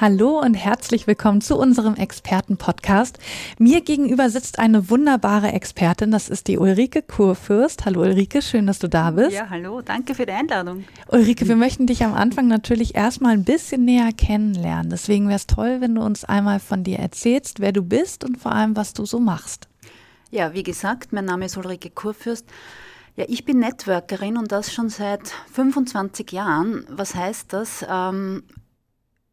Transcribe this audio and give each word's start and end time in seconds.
Hallo 0.00 0.38
und 0.38 0.54
herzlich 0.54 1.08
willkommen 1.08 1.40
zu 1.40 1.58
unserem 1.58 1.96
Experten-Podcast. 1.96 3.18
Mir 3.58 3.80
gegenüber 3.80 4.30
sitzt 4.30 4.60
eine 4.60 4.90
wunderbare 4.90 5.50
Expertin, 5.50 6.12
das 6.12 6.28
ist 6.28 6.46
die 6.46 6.56
Ulrike 6.56 7.02
Kurfürst. 7.02 7.84
Hallo 7.84 8.02
Ulrike, 8.02 8.40
schön, 8.40 8.68
dass 8.68 8.78
du 8.78 8.88
da 8.88 9.10
bist. 9.10 9.32
Ja, 9.32 9.50
hallo, 9.50 9.82
danke 9.82 10.14
für 10.14 10.24
die 10.24 10.30
Einladung. 10.30 10.84
Ulrike, 11.08 11.48
wir 11.48 11.56
möchten 11.56 11.88
dich 11.88 12.04
am 12.04 12.14
Anfang 12.14 12.46
natürlich 12.46 12.94
erstmal 12.94 13.32
ein 13.32 13.42
bisschen 13.42 13.84
näher 13.84 14.12
kennenlernen. 14.16 14.88
Deswegen 14.88 15.26
wäre 15.26 15.38
es 15.38 15.48
toll, 15.48 15.80
wenn 15.80 15.96
du 15.96 16.02
uns 16.02 16.24
einmal 16.24 16.60
von 16.60 16.84
dir 16.84 17.00
erzählst, 17.00 17.58
wer 17.58 17.72
du 17.72 17.82
bist 17.82 18.22
und 18.22 18.38
vor 18.38 18.52
allem, 18.52 18.76
was 18.76 18.92
du 18.92 19.04
so 19.04 19.18
machst. 19.18 19.66
Ja, 20.30 20.54
wie 20.54 20.62
gesagt, 20.62 21.12
mein 21.12 21.24
Name 21.24 21.46
ist 21.46 21.56
Ulrike 21.56 21.90
Kurfürst. 21.90 22.46
Ja, 23.16 23.24
ich 23.26 23.44
bin 23.44 23.58
Networkerin 23.58 24.36
und 24.36 24.52
das 24.52 24.72
schon 24.72 24.90
seit 24.90 25.32
25 25.54 26.30
Jahren. 26.30 26.84
Was 26.88 27.16
heißt 27.16 27.52
das? 27.52 27.84
Ähm, 27.90 28.44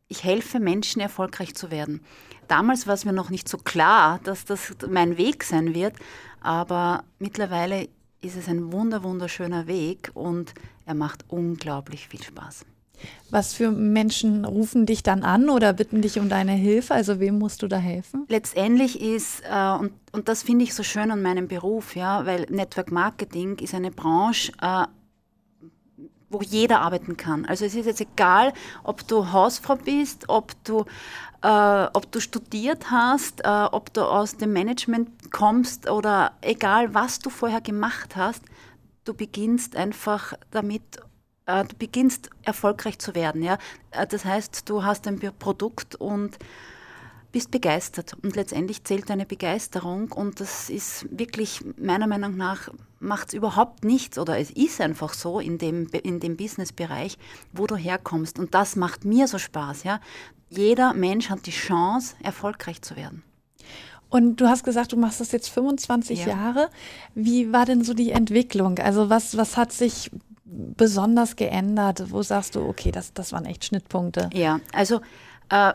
ich 0.07 0.23
helfe 0.23 0.59
Menschen 0.59 1.01
erfolgreich 1.01 1.55
zu 1.55 1.71
werden. 1.71 2.01
Damals 2.47 2.85
war 2.87 2.93
es 2.93 3.05
mir 3.05 3.13
noch 3.13 3.29
nicht 3.29 3.49
so 3.49 3.57
klar, 3.57 4.19
dass 4.23 4.45
das 4.45 4.75
mein 4.87 5.17
Weg 5.17 5.43
sein 5.43 5.73
wird, 5.73 5.95
aber 6.41 7.03
mittlerweile 7.19 7.87
ist 8.21 8.37
es 8.37 8.47
ein 8.47 8.71
wunder 8.71 9.03
wunderschöner 9.03 9.67
Weg 9.67 10.11
und 10.13 10.53
er 10.85 10.93
macht 10.93 11.25
unglaublich 11.29 12.07
viel 12.07 12.21
Spaß. 12.21 12.65
Was 13.29 13.53
für 13.53 13.71
Menschen 13.71 14.45
rufen 14.45 14.85
dich 14.85 15.03
dann 15.03 15.23
an 15.23 15.49
oder 15.49 15.73
bitten 15.73 16.01
dich 16.01 16.17
um 16.17 16.29
deine 16.29 16.53
Hilfe? 16.53 16.93
Also 16.93 17.19
wem 17.19 17.37
musst 17.37 17.61
du 17.61 17.67
da 17.67 17.77
helfen? 17.77 18.25
Letztendlich 18.29 19.01
ist, 19.01 19.43
äh, 19.49 19.71
und, 19.71 19.91
und 20.11 20.29
das 20.29 20.43
finde 20.43 20.63
ich 20.63 20.73
so 20.73 20.83
schön 20.83 21.11
an 21.11 21.21
meinem 21.21 21.47
Beruf, 21.47 21.95
ja, 21.95 22.25
weil 22.25 22.45
Network 22.49 22.91
Marketing 22.91 23.57
ist 23.57 23.73
eine 23.73 23.91
Branche, 23.91 24.51
äh, 24.61 24.85
wo 26.35 26.41
jeder 26.41 26.81
arbeiten 26.81 27.17
kann. 27.17 27.45
Also 27.45 27.65
es 27.65 27.75
ist 27.75 27.85
jetzt 27.85 28.01
egal, 28.01 28.53
ob 28.83 29.07
du 29.07 29.31
Hausfrau 29.31 29.75
bist, 29.75 30.29
ob 30.29 30.51
du, 30.63 30.85
äh, 31.41 31.87
ob 31.93 32.11
du 32.11 32.19
studiert 32.19 32.91
hast, 32.91 33.43
äh, 33.43 33.67
ob 33.71 33.93
du 33.93 34.01
aus 34.01 34.37
dem 34.37 34.53
Management 34.53 35.31
kommst 35.31 35.89
oder 35.89 36.33
egal, 36.41 36.93
was 36.93 37.19
du 37.19 37.29
vorher 37.29 37.61
gemacht 37.61 38.15
hast, 38.15 38.43
du 39.05 39.13
beginnst 39.13 39.75
einfach 39.75 40.33
damit, 40.51 40.83
äh, 41.45 41.63
du 41.63 41.75
beginnst 41.75 42.29
erfolgreich 42.43 42.99
zu 42.99 43.15
werden. 43.15 43.43
Ja? 43.43 43.57
Äh, 43.91 44.07
das 44.07 44.25
heißt, 44.25 44.69
du 44.69 44.83
hast 44.83 45.07
ein 45.07 45.19
Produkt 45.39 45.95
und 45.95 46.37
bist 47.35 47.51
begeistert 47.51 48.15
und 48.23 48.37
letztendlich 48.37 48.85
zählt 48.85 49.09
deine 49.09 49.25
Begeisterung 49.25 50.09
und 50.13 50.39
das 50.39 50.69
ist 50.69 51.05
wirklich 51.11 51.59
meiner 51.75 52.07
Meinung 52.07 52.37
nach 52.37 52.69
macht 53.01 53.27
es 53.27 53.33
überhaupt 53.33 53.83
nichts 53.83 54.17
oder 54.17 54.39
es 54.39 54.51
ist 54.51 54.79
einfach 54.79 55.13
so 55.13 55.41
in 55.41 55.57
dem, 55.57 55.87
in 56.03 56.21
dem 56.21 56.37
Businessbereich, 56.37 57.17
wo 57.51 57.67
du 57.67 57.75
herkommst 57.75 58.39
und 58.39 58.53
das 58.53 58.77
macht 58.77 59.03
mir 59.03 59.27
so 59.27 59.37
Spaß. 59.37 59.83
Ja? 59.83 59.99
Jeder 60.47 60.93
Mensch 60.93 61.29
hat 61.29 61.45
die 61.45 61.51
Chance, 61.51 62.15
erfolgreich 62.23 62.81
zu 62.81 62.95
werden. 62.95 63.21
Und 64.07 64.39
du 64.39 64.47
hast 64.47 64.63
gesagt, 64.63 64.93
du 64.93 64.97
machst 64.97 65.19
das 65.19 65.33
jetzt 65.33 65.49
25 65.49 66.21
ja. 66.21 66.27
Jahre. 66.27 66.69
Wie 67.15 67.51
war 67.51 67.65
denn 67.65 67.83
so 67.83 67.93
die 67.93 68.11
Entwicklung? 68.11 68.79
Also 68.79 69.09
was, 69.09 69.35
was 69.35 69.57
hat 69.57 69.73
sich 69.73 70.09
besonders 70.45 71.35
geändert? 71.35 72.11
Wo 72.11 72.23
sagst 72.23 72.55
du, 72.55 72.65
okay, 72.65 72.91
das, 72.91 73.11
das 73.11 73.33
waren 73.33 73.43
echt 73.43 73.65
Schnittpunkte? 73.65 74.29
Ja, 74.31 74.61
also 74.71 75.01
äh, 75.49 75.73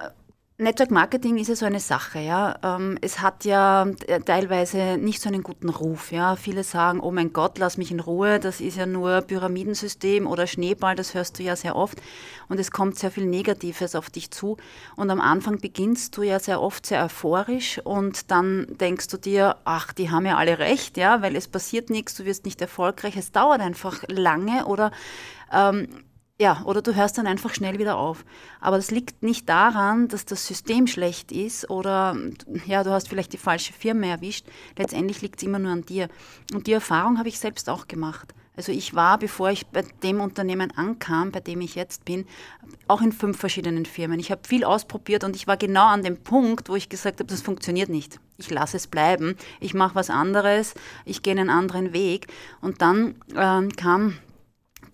Network 0.60 0.90
Marketing 0.90 1.38
ist 1.38 1.48
ja 1.48 1.56
so 1.56 1.64
eine 1.64 1.80
Sache, 1.80 2.18
ja. 2.18 2.54
Ähm, 2.62 2.98
es 3.00 3.22
hat 3.22 3.46
ja 3.46 3.86
äh, 4.06 4.20
teilweise 4.20 4.98
nicht 4.98 5.22
so 5.22 5.30
einen 5.30 5.42
guten 5.42 5.70
Ruf, 5.70 6.12
ja. 6.12 6.36
Viele 6.36 6.64
sagen, 6.64 7.00
oh 7.00 7.10
mein 7.10 7.32
Gott, 7.32 7.56
lass 7.58 7.78
mich 7.78 7.90
in 7.90 7.98
Ruhe, 7.98 8.38
das 8.38 8.60
ist 8.60 8.76
ja 8.76 8.84
nur 8.84 9.22
Pyramidensystem 9.22 10.26
oder 10.26 10.46
Schneeball, 10.46 10.96
das 10.96 11.14
hörst 11.14 11.38
du 11.38 11.42
ja 11.42 11.56
sehr 11.56 11.76
oft. 11.76 12.02
Und 12.48 12.60
es 12.60 12.70
kommt 12.70 12.98
sehr 12.98 13.10
viel 13.10 13.24
Negatives 13.24 13.94
auf 13.94 14.10
dich 14.10 14.30
zu. 14.30 14.58
Und 14.96 15.10
am 15.10 15.22
Anfang 15.22 15.60
beginnst 15.60 16.18
du 16.18 16.22
ja 16.22 16.38
sehr 16.38 16.60
oft 16.60 16.84
sehr 16.84 17.04
euphorisch 17.04 17.80
und 17.82 18.30
dann 18.30 18.66
denkst 18.68 19.08
du 19.08 19.16
dir, 19.16 19.56
ach, 19.64 19.94
die 19.94 20.10
haben 20.10 20.26
ja 20.26 20.36
alle 20.36 20.58
recht, 20.58 20.98
ja, 20.98 21.22
weil 21.22 21.36
es 21.36 21.48
passiert 21.48 21.88
nichts, 21.88 22.14
du 22.16 22.26
wirst 22.26 22.44
nicht 22.44 22.60
erfolgreich. 22.60 23.16
Es 23.16 23.32
dauert 23.32 23.62
einfach 23.62 24.02
lange 24.08 24.66
oder 24.66 24.90
ähm, 25.52 25.88
ja, 26.40 26.62
oder 26.64 26.80
du 26.80 26.94
hörst 26.94 27.18
dann 27.18 27.26
einfach 27.26 27.52
schnell 27.52 27.78
wieder 27.78 27.98
auf. 27.98 28.24
Aber 28.62 28.76
das 28.76 28.90
liegt 28.90 29.22
nicht 29.22 29.46
daran, 29.46 30.08
dass 30.08 30.24
das 30.24 30.46
System 30.46 30.86
schlecht 30.86 31.32
ist 31.32 31.68
oder 31.68 32.16
ja, 32.66 32.82
du 32.82 32.90
hast 32.90 33.10
vielleicht 33.10 33.34
die 33.34 33.38
falsche 33.38 33.74
Firma 33.74 34.06
erwischt. 34.06 34.46
Letztendlich 34.78 35.20
liegt 35.20 35.36
es 35.36 35.46
immer 35.46 35.58
nur 35.58 35.70
an 35.70 35.82
dir. 35.82 36.08
Und 36.54 36.66
die 36.66 36.72
Erfahrung 36.72 37.18
habe 37.18 37.28
ich 37.28 37.38
selbst 37.38 37.68
auch 37.68 37.88
gemacht. 37.88 38.34
Also 38.56 38.72
ich 38.72 38.94
war, 38.94 39.18
bevor 39.18 39.50
ich 39.50 39.66
bei 39.66 39.82
dem 40.02 40.20
Unternehmen 40.20 40.70
ankam, 40.76 41.30
bei 41.30 41.40
dem 41.40 41.60
ich 41.60 41.74
jetzt 41.74 42.06
bin, 42.06 42.24
auch 42.88 43.02
in 43.02 43.12
fünf 43.12 43.38
verschiedenen 43.38 43.84
Firmen. 43.84 44.18
Ich 44.18 44.30
habe 44.30 44.40
viel 44.48 44.64
ausprobiert 44.64 45.24
und 45.24 45.36
ich 45.36 45.46
war 45.46 45.58
genau 45.58 45.88
an 45.88 46.02
dem 46.02 46.16
Punkt, 46.16 46.70
wo 46.70 46.74
ich 46.74 46.88
gesagt 46.88 47.20
habe, 47.20 47.30
das 47.30 47.42
funktioniert 47.42 47.90
nicht. 47.90 48.18
Ich 48.38 48.50
lasse 48.50 48.78
es 48.78 48.86
bleiben. 48.86 49.36
Ich 49.60 49.74
mache 49.74 49.94
was 49.94 50.08
anderes. 50.08 50.72
Ich 51.04 51.22
gehe 51.22 51.32
einen 51.32 51.50
anderen 51.50 51.92
Weg. 51.92 52.28
Und 52.62 52.80
dann 52.80 53.14
äh, 53.34 53.68
kam 53.76 54.16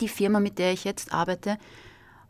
die 0.01 0.07
Firma, 0.07 0.39
mit 0.39 0.59
der 0.59 0.73
ich 0.73 0.83
jetzt 0.83 1.13
arbeite. 1.13 1.57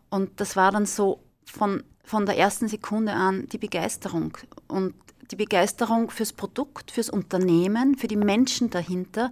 Und 0.10 0.40
das 0.40 0.56
war 0.56 0.72
dann 0.72 0.86
so 0.86 1.20
von, 1.46 1.84
von 2.04 2.26
der 2.26 2.38
ersten 2.38 2.68
Sekunde 2.68 3.14
an 3.14 3.48
die 3.50 3.58
Begeisterung. 3.58 4.38
Und 4.68 4.94
die 5.32 5.36
Begeisterung 5.36 6.10
fürs 6.10 6.34
Produkt, 6.34 6.92
fürs 6.92 7.10
Unternehmen, 7.10 7.98
für 7.98 8.08
die 8.08 8.16
Menschen 8.16 8.70
dahinter. 8.70 9.32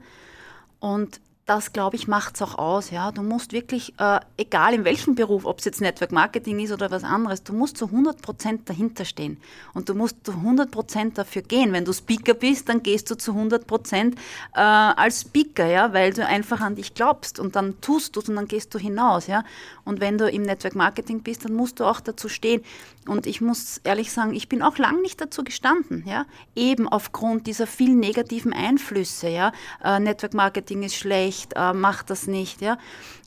Und 0.79 1.21
das, 1.45 1.73
glaube 1.73 1.95
ich, 1.95 2.07
macht 2.07 2.35
es 2.35 2.41
auch 2.41 2.57
aus. 2.57 2.89
Ja? 2.89 3.11
Du 3.11 3.21
musst 3.21 3.53
wirklich, 3.53 3.93
äh, 3.99 4.19
egal 4.35 4.73
in 4.73 4.83
welchem 4.83 5.13
Beruf, 5.13 5.45
ob 5.45 5.59
es 5.59 5.65
jetzt 5.65 5.79
Network 5.79 6.11
Marketing 6.11 6.59
ist 6.59 6.71
oder 6.71 6.89
was 6.89 7.03
anderes, 7.03 7.43
du 7.43 7.53
musst 7.53 7.77
zu 7.77 7.85
100 7.85 8.21
Prozent 8.21 8.67
dahinter 8.67 9.05
stehen. 9.05 9.37
Und 9.75 9.87
du 9.87 9.93
musst 9.93 10.17
zu 10.23 10.31
100 10.31 10.71
Prozent 10.71 11.17
dafür 11.19 11.43
gehen. 11.43 11.71
Wenn 11.71 11.85
du 11.85 11.93
Speaker 11.93 12.33
bist, 12.33 12.67
dann 12.67 12.81
gehst 12.81 13.11
du 13.11 13.15
zu 13.15 13.31
100 13.31 13.67
Prozent 13.67 14.15
äh, 14.55 14.59
als 14.59 15.21
Speaker, 15.21 15.67
ja? 15.67 15.93
weil 15.93 16.13
du 16.13 16.25
einfach 16.25 16.61
an 16.61 16.75
dich 16.75 16.95
glaubst. 16.95 17.39
Und 17.39 17.55
dann 17.55 17.79
tust 17.79 18.15
du 18.15 18.21
es 18.21 18.29
und 18.29 18.35
dann 18.37 18.47
gehst 18.47 18.73
du 18.73 18.79
hinaus. 18.79 19.27
Ja? 19.27 19.43
Und 19.83 19.99
wenn 19.99 20.17
du 20.17 20.27
im 20.27 20.41
Network 20.41 20.73
Marketing 20.75 21.21
bist, 21.21 21.45
dann 21.45 21.53
musst 21.53 21.79
du 21.79 21.83
auch 21.83 21.99
dazu 21.99 22.27
stehen. 22.27 22.63
Und 23.07 23.27
ich 23.27 23.41
muss 23.41 23.79
ehrlich 23.83 24.11
sagen, 24.11 24.33
ich 24.33 24.49
bin 24.49 24.61
auch 24.61 24.77
lang 24.77 25.01
nicht 25.01 25.19
dazu 25.21 25.43
gestanden. 25.43 26.03
Ja? 26.05 26.25
Eben 26.55 26.87
aufgrund 26.87 27.47
dieser 27.47 27.67
vielen 27.67 27.99
negativen 27.99 28.53
Einflüsse. 28.53 29.29
Ja? 29.29 29.51
Äh, 29.83 29.99
Network 29.99 30.33
Marketing 30.33 30.83
ist 30.83 30.95
schlecht 30.95 31.55
äh, 31.55 31.73
mach 31.73 32.03
das 32.03 32.27
nicht, 32.27 32.61
ja, 32.61 32.77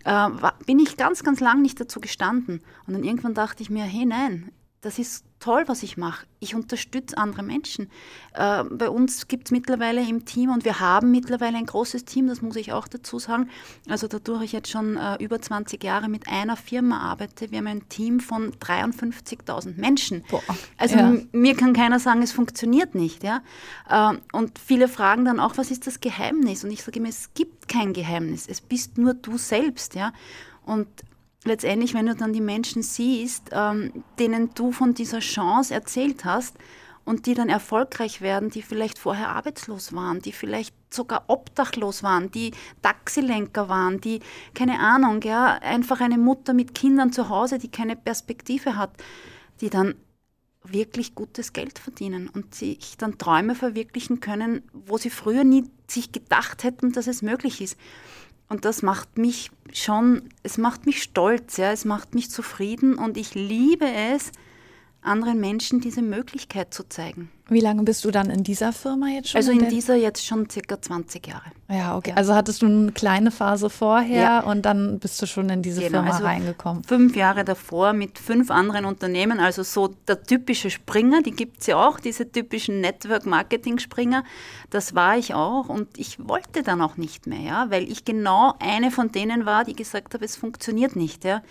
äh, 0.05 0.29
bin 0.67 0.79
ich 0.79 0.97
ganz, 0.97 1.23
ganz 1.23 1.41
lang 1.41 1.63
nicht 1.63 1.81
dazu 1.81 2.01
gestanden. 2.01 2.63
Und 2.87 2.95
dann 2.95 3.05
irgendwann 3.05 3.35
dachte 3.35 3.63
ich 3.63 3.71
mir, 3.71 3.85
hey, 3.85 4.05
nein, 4.05 4.53
das 4.81 4.99
ist 4.99 5.25
toll, 5.41 5.65
was 5.67 5.83
ich 5.83 5.97
mache. 5.97 6.27
Ich 6.41 6.55
unterstütze 6.55 7.17
andere 7.19 7.43
Menschen. 7.43 7.91
Äh, 8.35 8.65
bei 8.65 8.89
uns 8.89 9.29
gibt 9.29 9.49
es 9.49 9.51
mittlerweile 9.51 10.01
im 10.01 10.25
Team 10.25 10.51
und 10.51 10.65
wir 10.65 10.81
haben 10.81 11.11
mittlerweile 11.11 11.57
ein 11.57 11.67
großes 11.67 12.05
Team, 12.05 12.29
das 12.29 12.43
muss 12.43 12.57
ich 12.57 12.73
auch 12.73 12.89
dazu 12.89 13.19
sagen. 13.19 13.49
Also 13.89 14.09
dadurch 14.09 14.45
ich 14.45 14.53
jetzt 14.53 14.71
schon 14.71 14.97
äh, 14.97 15.17
über 15.23 15.41
20 15.41 15.83
Jahre 15.83 16.09
mit 16.09 16.29
einer 16.29 16.57
Firma 16.57 17.01
arbeite, 17.01 17.51
wir 17.51 17.59
haben 17.59 17.67
ein 17.67 17.89
Team 17.89 18.21
von 18.21 18.53
53.000 18.53 19.79
Menschen. 19.79 20.25
Boah. 20.31 20.43
Also 20.77 20.97
ja. 20.97 21.17
mir 21.33 21.57
kann 21.57 21.73
keiner 21.73 21.99
sagen, 21.99 22.23
es 22.23 22.33
funktioniert 22.33 22.95
nicht. 22.95 23.23
Ja? 23.23 23.43
Äh, 23.89 24.17
und 24.33 24.59
viele 24.59 24.89
fragen 24.89 25.25
dann 25.25 25.41
auch, 25.41 25.57
was 25.57 25.71
ist 25.71 25.87
das 25.87 26.01
Geheimnis? 26.01 26.65
Und 26.65 26.71
ich 26.71 26.83
sage 26.83 26.99
immer, 26.99 27.09
es 27.09 27.31
gibt 27.35 27.69
kein 27.69 27.93
Geheimnis. 27.93 28.47
Es 28.49 28.61
bist 28.61 28.99
nur 28.99 29.15
du 29.15 29.39
selbst. 29.39 29.95
Ja? 29.95 30.13
Und 30.65 30.89
letztendlich, 31.45 31.95
wenn 31.95 32.07
du 32.07 32.15
dann 32.15 32.33
die 32.33 32.41
Menschen 32.41 32.83
siehst, 32.83 33.51
ähm, 33.53 34.05
denen 34.19 34.51
du 34.55 34.73
von 34.73 34.95
dieser 34.95 35.21
Chance 35.21 35.73
erzählt 35.73 36.25
hast 36.25 36.57
und 37.05 37.27
die 37.27 37.35
dann 37.35 37.49
erfolgreich 37.49 38.21
werden, 38.21 38.51
die 38.51 38.63
vielleicht 38.63 38.99
vorher 38.99 39.31
arbeitslos 39.31 39.93
waren, 39.93 40.21
die 40.21 40.33
vielleicht 40.33 40.75
sogar 40.93 41.25
obdachlos 41.29 42.03
waren, 42.03 42.31
die 42.31 42.53
Taxilenker 42.83 43.69
waren, 43.69 44.01
die, 44.01 44.21
keine 44.55 44.81
Ahnung, 44.81 45.23
ja, 45.23 45.55
einfach 45.55 46.01
eine 46.01 46.19
Mutter 46.19 46.53
mit 46.53 46.75
Kindern 46.75 47.13
zu 47.13 47.29
Hause, 47.29 47.59
die 47.59 47.71
keine 47.71 47.97
Perspektive 47.97 48.77
hat, 48.77 48.93
die 49.61 49.71
dann 49.71 49.95
wirklich 50.65 51.15
gutes 51.15 51.53
Geld 51.53 51.79
verdienen 51.79 52.29
und 52.29 52.55
sich 52.55 52.97
dann 52.99 53.17
Träume 53.17 53.55
verwirklichen 53.55 54.21
können, 54.21 54.63
wo 54.73 54.99
sie 54.99 55.11
früher 55.11 55.45
nie 55.45 55.65
sich 55.87 56.13
gedacht 56.13 56.65
hätten, 56.65 56.93
dass 56.93 57.07
es 57.07 57.23
möglich 57.23 57.61
ist. 57.61 57.77
Und 58.49 58.65
das 58.65 58.83
macht 58.83 59.19
mich 59.19 59.51
schon, 59.73 60.31
es 60.43 60.57
macht 60.59 60.87
mich 60.87 61.03
stolz, 61.03 61.59
ja, 61.59 61.71
es 61.71 61.85
macht 61.85 62.15
mich 62.15 62.31
zufrieden 62.31 62.95
und 62.95 63.17
ich 63.17 63.35
liebe 63.35 63.87
es, 63.87 64.33
anderen 65.03 65.41
Menschen 65.41 65.81
diese 65.81 66.03
Möglichkeit 66.03 66.73
zu 66.73 66.89
zeigen. 66.89 67.31
Wie 67.51 67.61
lange 67.61 67.83
bist 67.83 68.05
du 68.05 68.11
dann 68.11 68.29
in 68.29 68.45
dieser 68.45 68.75
Firma 68.75 69.09
jetzt 69.09 69.31
schon? 69.31 69.39
Also 69.39 69.53
in 69.53 69.71
dieser 69.71 69.97
jetzt 69.97 70.25
schon 70.25 70.51
circa 70.51 70.81
20 70.81 71.27
Jahre. 71.27 71.51
Ja, 71.71 71.97
okay. 71.97 72.13
Also 72.15 72.35
hattest 72.35 72.61
du 72.61 72.67
eine 72.67 72.93
kleine 72.93 73.31
Phase 73.31 73.71
vorher 73.71 74.23
ja. 74.23 74.41
und 74.41 74.63
dann 74.63 74.99
bist 74.99 75.21
du 75.23 75.27
schon 75.27 75.49
in 75.49 75.63
diese 75.63 75.81
genau, 75.81 76.01
Firma 76.01 76.11
also 76.11 76.25
reingekommen. 76.25 76.85
Fünf 76.85 77.17
Jahre 77.17 77.45
davor 77.45 77.95
mit 77.95 78.19
fünf 78.19 78.51
anderen 78.51 78.85
Unternehmen, 78.85 79.41
also 79.41 79.63
so 79.63 79.89
der 80.07 80.23
typische 80.23 80.69
Springer, 80.69 81.23
die 81.23 81.31
gibt 81.31 81.61
es 81.61 81.69
ja 81.69 81.89
auch, 81.89 82.01
diese 82.01 82.31
typischen 82.31 82.83
Network-Marketing-Springer. 82.83 84.25
Das 84.69 84.95
war 84.95 85.17
ich 85.17 85.33
auch 85.33 85.71
und 85.71 85.99
ich 85.99 86.19
wollte 86.29 86.63
dann 86.63 86.83
auch 86.83 86.99
nicht 86.99 87.27
mehr, 87.27 87.41
ja, 87.41 87.71
weil 87.71 87.91
ich 87.91 88.05
genau 88.05 88.55
eine 88.61 88.91
von 88.91 89.11
denen 89.11 89.47
war, 89.47 89.65
die 89.65 89.75
gesagt 89.75 90.13
habe, 90.13 90.25
es 90.25 90.37
funktioniert 90.37 90.97
nicht, 90.97 91.25
ja. 91.25 91.43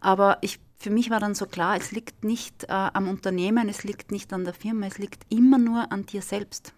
Aber 0.00 0.38
ich 0.40 0.60
für 0.78 0.90
mich 0.90 1.10
war 1.10 1.20
dann 1.20 1.34
so 1.34 1.46
klar, 1.46 1.76
es 1.76 1.90
liegt 1.90 2.24
nicht 2.24 2.64
äh, 2.64 2.68
am 2.68 3.08
Unternehmen, 3.08 3.68
es 3.68 3.82
liegt 3.84 4.12
nicht 4.12 4.32
an 4.32 4.44
der 4.44 4.54
Firma, 4.54 4.86
es 4.86 4.98
liegt 4.98 5.22
immer 5.28 5.58
nur 5.58 5.90
an 5.90 6.06
dir 6.06 6.22
selbst. 6.22 6.72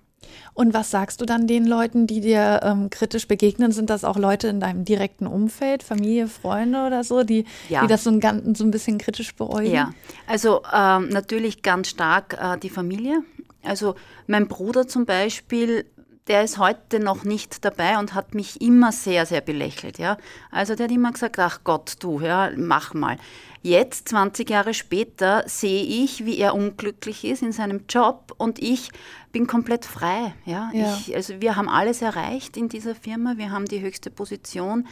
Und 0.55 0.75
was 0.75 0.91
sagst 0.91 1.21
du 1.21 1.27
dann 1.27 1.47
den 1.47 1.67
Leuten, 1.67 2.07
die 2.07 2.21
dir 2.21 2.61
ähm, 2.63 2.91
kritisch 2.91 3.27
begegnen? 3.27 3.73
Sind 3.73 3.89
das 3.89 4.05
auch 4.05 4.17
Leute 4.17 4.49
in 4.49 4.61
deinem 4.61 4.85
direkten 4.85 5.27
Umfeld, 5.27 5.83
Familie, 5.83 6.29
Freunde 6.29 6.87
oder 6.87 7.05
so, 7.05 7.25
die, 7.25 7.47
ja. 7.69 7.83
die 7.83 7.87
das 7.87 8.05
so 8.05 8.11
ein, 8.11 8.55
so 8.55 8.65
ein 8.65 8.71
bisschen 8.71 8.99
kritisch 8.99 9.35
beäugen? 9.35 9.73
Ja, 9.73 9.93
also 10.27 10.63
ähm, 10.73 11.09
natürlich 11.09 11.63
ganz 11.63 11.89
stark 11.89 12.37
äh, 12.41 12.59
die 12.59 12.71
Familie. 12.71 13.23
Also 13.63 13.95
mein 14.27 14.47
Bruder 14.47 14.87
zum 14.89 15.07
Beispiel 15.07 15.87
der 16.31 16.45
ist 16.45 16.59
heute 16.59 17.01
noch 17.01 17.25
nicht 17.25 17.65
dabei 17.65 17.99
und 17.99 18.15
hat 18.15 18.37
mich 18.37 18.61
immer 18.61 18.93
sehr, 18.93 19.27
sehr 19.27 19.41
belächelt. 19.41 19.99
Ja? 19.99 20.17
Also 20.53 20.77
der 20.77 20.85
hat 20.85 20.93
immer 20.93 21.11
gesagt, 21.11 21.41
ach 21.41 21.63
Gott, 21.65 21.97
du, 21.99 22.21
ja, 22.21 22.53
mach 22.57 22.95
mal. 22.95 23.17
Jetzt, 23.63 24.11
20 24.11 24.49
Jahre 24.49 24.73
später, 24.73 25.43
sehe 25.49 25.83
ich, 25.83 26.25
wie 26.25 26.39
er 26.39 26.55
unglücklich 26.55 27.25
ist 27.25 27.43
in 27.43 27.51
seinem 27.51 27.87
Job 27.89 28.33
und 28.39 28.63
ich 28.63 28.91
bin 29.33 29.49
komplett 29.49 29.85
frei. 29.85 30.33
Ja? 30.45 30.71
ja. 30.73 30.97
Ich, 31.01 31.17
also 31.17 31.41
wir 31.41 31.57
haben 31.57 31.69
alles 31.69 32.01
erreicht 32.01 32.57
in 32.57 32.69
dieser 32.69 32.95
Firma, 32.95 33.37
wir 33.37 33.51
haben 33.51 33.65
die 33.65 33.81
höchste 33.81 34.13
Position. 34.13 34.87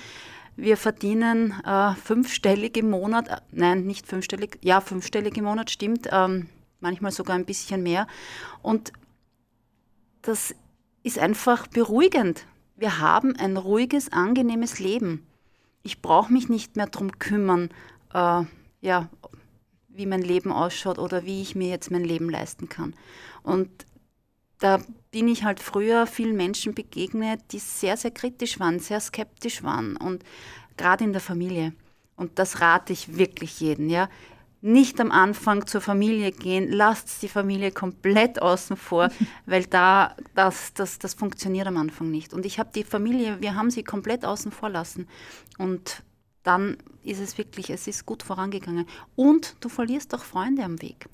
Wir 0.56 0.76
verdienen 0.76 1.54
äh, 1.64 1.94
fünfstellig 1.94 2.76
im 2.76 2.90
Monat, 2.90 3.28
äh, 3.28 3.36
nein, 3.52 3.84
nicht 3.86 4.08
fünfstellig, 4.08 4.58
ja, 4.60 4.80
fünfstellig 4.80 5.36
im 5.36 5.44
Monat, 5.44 5.70
stimmt, 5.70 6.08
ähm, 6.10 6.48
manchmal 6.80 7.12
sogar 7.12 7.36
ein 7.36 7.44
bisschen 7.44 7.84
mehr. 7.84 8.08
Und 8.60 8.92
das 10.22 10.52
ist 11.02 11.18
einfach 11.18 11.66
beruhigend. 11.66 12.46
Wir 12.76 13.00
haben 13.00 13.36
ein 13.36 13.56
ruhiges, 13.56 14.12
angenehmes 14.12 14.78
Leben. 14.78 15.26
Ich 15.82 16.02
brauche 16.02 16.32
mich 16.32 16.48
nicht 16.48 16.76
mehr 16.76 16.86
darum 16.86 17.18
kümmern, 17.18 17.70
äh, 18.12 18.42
ja, 18.80 19.08
wie 19.88 20.06
mein 20.06 20.22
Leben 20.22 20.52
ausschaut 20.52 20.98
oder 20.98 21.24
wie 21.24 21.42
ich 21.42 21.54
mir 21.54 21.68
jetzt 21.68 21.90
mein 21.90 22.04
Leben 22.04 22.30
leisten 22.30 22.68
kann. 22.68 22.94
Und 23.42 23.68
da 24.58 24.80
bin 25.10 25.28
ich 25.28 25.44
halt 25.44 25.60
früher 25.60 26.06
vielen 26.06 26.36
Menschen 26.36 26.74
begegnet, 26.74 27.40
die 27.52 27.58
sehr, 27.58 27.96
sehr 27.96 28.10
kritisch 28.10 28.60
waren, 28.60 28.80
sehr 28.80 29.00
skeptisch 29.00 29.62
waren 29.62 29.96
und 29.96 30.24
gerade 30.76 31.04
in 31.04 31.12
der 31.12 31.20
Familie. 31.20 31.72
Und 32.16 32.38
das 32.38 32.60
rate 32.60 32.92
ich 32.92 33.16
wirklich 33.16 33.60
jedem, 33.60 33.88
ja. 33.88 34.08
Nicht 34.60 35.00
am 35.00 35.12
Anfang 35.12 35.66
zur 35.66 35.80
Familie 35.80 36.32
gehen, 36.32 36.70
lasst 36.70 37.22
die 37.22 37.28
Familie 37.28 37.70
komplett 37.70 38.42
außen 38.42 38.76
vor, 38.76 39.10
weil 39.46 39.64
da, 39.66 40.16
das, 40.34 40.74
das, 40.74 40.98
das 40.98 41.14
funktioniert 41.14 41.66
am 41.66 41.76
Anfang 41.76 42.10
nicht. 42.10 42.34
Und 42.34 42.46
ich 42.46 42.58
habe 42.58 42.70
die 42.74 42.84
Familie, 42.84 43.40
wir 43.40 43.54
haben 43.54 43.70
sie 43.70 43.84
komplett 43.84 44.24
außen 44.24 44.50
vor 44.52 44.70
lassen. 44.70 45.06
Und 45.58 46.02
dann 46.42 46.78
ist 47.02 47.20
es 47.20 47.38
wirklich, 47.38 47.70
es 47.70 47.86
ist 47.86 48.06
gut 48.06 48.22
vorangegangen. 48.22 48.86
Und 49.16 49.56
du 49.60 49.68
verlierst 49.68 50.14
auch 50.14 50.24
Freunde 50.24 50.64
am 50.64 50.80
Weg. 50.82 51.08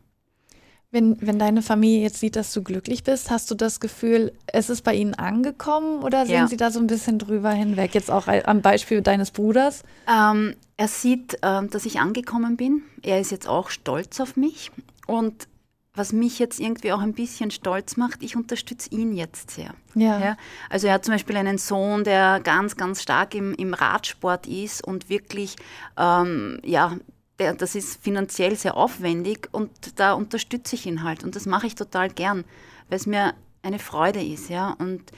Wenn, 0.95 1.17
wenn 1.21 1.41
deine 1.41 1.61
Familie 1.61 2.03
jetzt 2.03 2.21
sieht, 2.21 2.37
dass 2.37 2.53
du 2.53 2.63
glücklich 2.63 3.03
bist, 3.03 3.29
hast 3.29 3.51
du 3.51 3.57
das 3.57 3.81
Gefühl, 3.81 4.33
es 4.47 4.71
ist 4.71 4.83
bei 4.83 4.95
ihnen 4.95 5.15
angekommen 5.15 6.05
oder 6.05 6.25
sehen 6.25 6.35
ja. 6.37 6.47
sie 6.47 6.57
da 6.57 6.71
so 6.71 6.79
ein 6.79 6.87
bisschen 6.87 7.19
drüber 7.19 7.51
hinweg? 7.51 7.97
Jetzt 7.97 8.13
auch 8.13 8.29
am 8.29 8.63
Beispiel 8.63 9.03
deines 9.03 9.33
Bruders? 9.33 9.83
Ähm, 10.09 10.55
er 10.77 10.87
sieht, 10.87 11.35
äh, 11.43 11.67
dass 11.67 11.85
ich 11.85 11.99
angekommen 11.99 12.57
bin. 12.57 12.83
Er 13.03 13.21
ist 13.21 13.33
jetzt 13.33 13.49
auch 13.49 13.71
stolz 13.71 14.21
auf 14.21 14.37
mich. 14.37 14.71
Und 15.09 15.49
was 15.95 16.13
mich 16.13 16.39
jetzt 16.39 16.61
irgendwie 16.61 16.93
auch 16.93 17.01
ein 17.01 17.13
bisschen 17.13 17.51
stolz 17.51 17.97
macht, 17.97 18.23
ich 18.23 18.37
unterstütze 18.37 18.91
ihn 18.91 19.17
jetzt 19.17 19.51
sehr. 19.51 19.75
Ja. 19.97 20.21
ja. 20.21 20.37
Also 20.71 20.87
er 20.87 20.95
hat 20.95 21.05
zum 21.05 21.15
Beispiel 21.15 21.37
einen 21.37 21.59
Sohn, 21.59 22.05
der 22.05 22.39
ganz, 22.39 22.77
ganz 22.77 23.03
stark 23.03 23.35
im, 23.35 23.53
im 23.55 23.75
Radsport 23.75 24.47
ist 24.47 24.87
und 24.87 25.09
wirklich, 25.09 25.57
ähm, 25.97 26.61
ja, 26.65 26.97
der, 27.39 27.55
das 27.55 27.75
ist 27.75 28.03
finanziell 28.03 28.57
sehr 28.57 28.77
aufwendig 28.77 29.49
und 29.53 29.71
da 29.99 30.13
unterstütze 30.13 30.77
ich 30.77 30.87
ihn 30.87 31.03
halt 31.03 31.25
und 31.25 31.35
das 31.37 31.47
mache 31.47 31.67
ich 31.67 31.75
total 31.75 32.09
gern, 32.09 32.45
weil 32.89 32.97
es 32.97 33.07
mir 33.07 33.35
eine 33.63 33.79
Freude 33.79 34.23
ist, 34.23 34.51
ja. 34.51 34.73
Und 34.79 35.11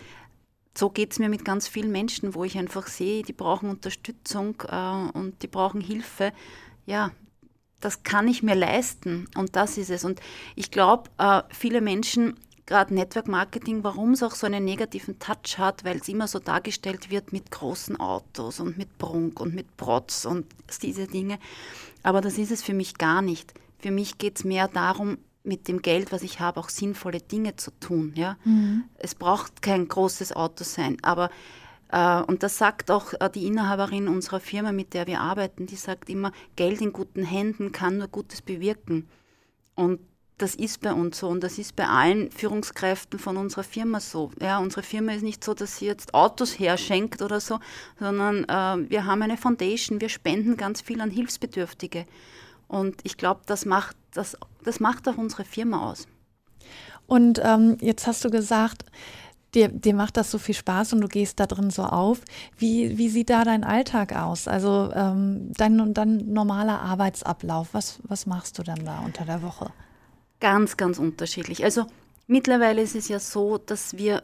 so 0.76 0.90
geht 0.90 1.12
es 1.12 1.18
mir 1.18 1.28
mit 1.28 1.44
ganz 1.44 1.68
vielen 1.68 1.90
Menschen, 1.90 2.34
wo 2.34 2.44
ich 2.44 2.58
einfach 2.58 2.86
sehe, 2.86 3.22
die 3.22 3.32
brauchen 3.32 3.70
Unterstützung 3.70 4.62
äh, 4.68 5.18
und 5.18 5.42
die 5.42 5.48
brauchen 5.48 5.80
Hilfe. 5.80 6.32
Ja, 6.84 7.10
das 7.80 8.02
kann 8.02 8.28
ich 8.28 8.42
mir 8.42 8.54
leisten 8.54 9.28
und 9.36 9.56
das 9.56 9.78
ist 9.78 9.90
es. 9.90 10.04
Und 10.04 10.20
ich 10.54 10.70
glaube, 10.70 11.10
äh, 11.18 11.42
viele 11.50 11.80
Menschen, 11.80 12.38
gerade 12.66 12.94
Network 12.94 13.28
Marketing, 13.28 13.84
warum 13.84 14.12
es 14.12 14.22
auch 14.22 14.34
so 14.34 14.46
einen 14.46 14.64
negativen 14.64 15.18
Touch 15.18 15.58
hat, 15.58 15.84
weil 15.84 15.98
es 15.98 16.08
immer 16.08 16.26
so 16.26 16.38
dargestellt 16.38 17.10
wird 17.10 17.32
mit 17.32 17.50
großen 17.50 17.98
Autos 17.98 18.60
und 18.60 18.76
mit 18.76 18.98
Prunk 18.98 19.40
und 19.40 19.54
mit 19.54 19.76
Protz 19.76 20.24
und 20.24 20.46
diese 20.82 21.06
Dinge. 21.06 21.38
Aber 22.02 22.20
das 22.20 22.38
ist 22.38 22.50
es 22.50 22.62
für 22.62 22.74
mich 22.74 22.98
gar 22.98 23.22
nicht. 23.22 23.54
Für 23.78 23.90
mich 23.90 24.18
geht 24.18 24.38
es 24.38 24.44
mehr 24.44 24.68
darum, 24.68 25.18
mit 25.44 25.68
dem 25.68 25.80
Geld, 25.80 26.10
was 26.10 26.22
ich 26.22 26.40
habe, 26.40 26.58
auch 26.58 26.68
sinnvolle 26.68 27.20
Dinge 27.20 27.54
zu 27.54 27.70
tun. 27.78 28.12
Ja? 28.16 28.36
Mhm. 28.44 28.84
Es 28.96 29.14
braucht 29.14 29.62
kein 29.62 29.86
großes 29.86 30.34
Auto 30.34 30.64
sein, 30.64 30.98
aber 31.02 31.30
äh, 31.92 32.20
und 32.22 32.42
das 32.42 32.58
sagt 32.58 32.90
auch 32.90 33.12
äh, 33.20 33.30
die 33.30 33.46
Inhaberin 33.46 34.08
unserer 34.08 34.40
Firma, 34.40 34.72
mit 34.72 34.92
der 34.92 35.06
wir 35.06 35.20
arbeiten, 35.20 35.66
die 35.66 35.76
sagt 35.76 36.10
immer, 36.10 36.32
Geld 36.56 36.80
in 36.80 36.92
guten 36.92 37.22
Händen 37.22 37.70
kann 37.70 37.98
nur 37.98 38.08
Gutes 38.08 38.42
bewirken. 38.42 39.08
Und 39.74 40.00
das 40.38 40.54
ist 40.54 40.82
bei 40.82 40.92
uns 40.92 41.18
so 41.18 41.28
und 41.28 41.42
das 41.42 41.58
ist 41.58 41.76
bei 41.76 41.88
allen 41.88 42.30
Führungskräften 42.30 43.18
von 43.18 43.36
unserer 43.38 43.64
Firma 43.64 44.00
so. 44.00 44.30
Ja, 44.40 44.58
unsere 44.58 44.82
Firma 44.82 45.12
ist 45.12 45.22
nicht 45.22 45.42
so, 45.42 45.54
dass 45.54 45.78
sie 45.78 45.86
jetzt 45.86 46.12
Autos 46.12 46.58
herschenkt 46.58 47.22
oder 47.22 47.40
so, 47.40 47.58
sondern 47.98 48.44
äh, 48.44 48.90
wir 48.90 49.06
haben 49.06 49.22
eine 49.22 49.38
Foundation, 49.38 50.00
wir 50.00 50.10
spenden 50.10 50.56
ganz 50.56 50.82
viel 50.82 51.00
an 51.00 51.10
Hilfsbedürftige. 51.10 52.06
Und 52.68 52.96
ich 53.04 53.16
glaube, 53.16 53.40
das 53.46 53.64
macht, 53.64 53.96
das, 54.12 54.36
das 54.62 54.78
macht 54.78 55.08
auch 55.08 55.16
unsere 55.16 55.44
Firma 55.44 55.90
aus. 55.90 56.06
Und 57.06 57.40
ähm, 57.42 57.78
jetzt 57.80 58.06
hast 58.06 58.24
du 58.24 58.30
gesagt, 58.30 58.84
dir, 59.54 59.68
dir 59.68 59.94
macht 59.94 60.18
das 60.18 60.30
so 60.30 60.38
viel 60.38 60.54
Spaß 60.54 60.92
und 60.92 61.00
du 61.00 61.08
gehst 61.08 61.40
da 61.40 61.46
drin 61.46 61.70
so 61.70 61.84
auf. 61.84 62.20
Wie, 62.58 62.98
wie 62.98 63.08
sieht 63.08 63.30
da 63.30 63.44
dein 63.44 63.64
Alltag 63.64 64.14
aus? 64.14 64.49
Also 64.49 64.90
ähm, 64.94 65.52
dein, 65.54 65.94
dein 65.94 66.32
normaler 66.32 66.80
Arbeitsablauf, 66.82 67.68
was, 67.72 68.00
was 68.02 68.26
machst 68.26 68.58
du 68.58 68.64
dann 68.64 68.84
da 68.84 68.99
unter 68.99 69.25
der 69.25 69.40
Woche? 69.42 69.70
Ganz, 70.40 70.76
ganz 70.76 70.99
unterschiedlich. 70.99 71.64
Also 71.64 71.87
mittlerweile 72.26 72.83
ist 72.83 72.95
es 72.95 73.09
ja 73.09 73.19
so, 73.19 73.59
dass 73.59 73.97
wir 73.97 74.23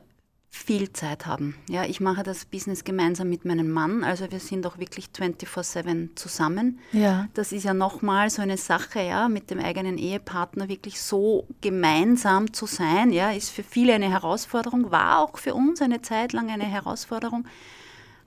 viel 0.54 0.92
Zeit 0.92 1.24
haben. 1.24 1.56
Ja, 1.66 1.86
ich 1.86 1.98
mache 1.98 2.22
das 2.22 2.44
Business 2.44 2.84
gemeinsam 2.84 3.30
mit 3.30 3.46
meinem 3.46 3.70
Mann, 3.70 4.04
also 4.04 4.30
wir 4.30 4.38
sind 4.38 4.66
auch 4.66 4.76
wirklich 4.76 5.08
24/7 5.10 6.14
zusammen. 6.14 6.78
Ja. 6.92 7.26
Das 7.32 7.52
ist 7.52 7.64
ja 7.64 7.72
nochmal 7.72 8.28
so 8.28 8.42
eine 8.42 8.58
Sache, 8.58 9.00
ja, 9.00 9.30
mit 9.30 9.50
dem 9.50 9.58
eigenen 9.60 9.96
Ehepartner 9.96 10.68
wirklich 10.68 11.00
so 11.00 11.46
gemeinsam 11.62 12.52
zu 12.52 12.66
sein, 12.66 13.12
ja, 13.12 13.30
ist 13.30 13.48
für 13.48 13.62
viele 13.62 13.94
eine 13.94 14.10
Herausforderung, 14.10 14.90
war 14.90 15.20
auch 15.20 15.38
für 15.38 15.54
uns 15.54 15.80
eine 15.80 16.02
Zeit 16.02 16.34
lang 16.34 16.50
eine 16.50 16.64
Herausforderung. 16.64 17.46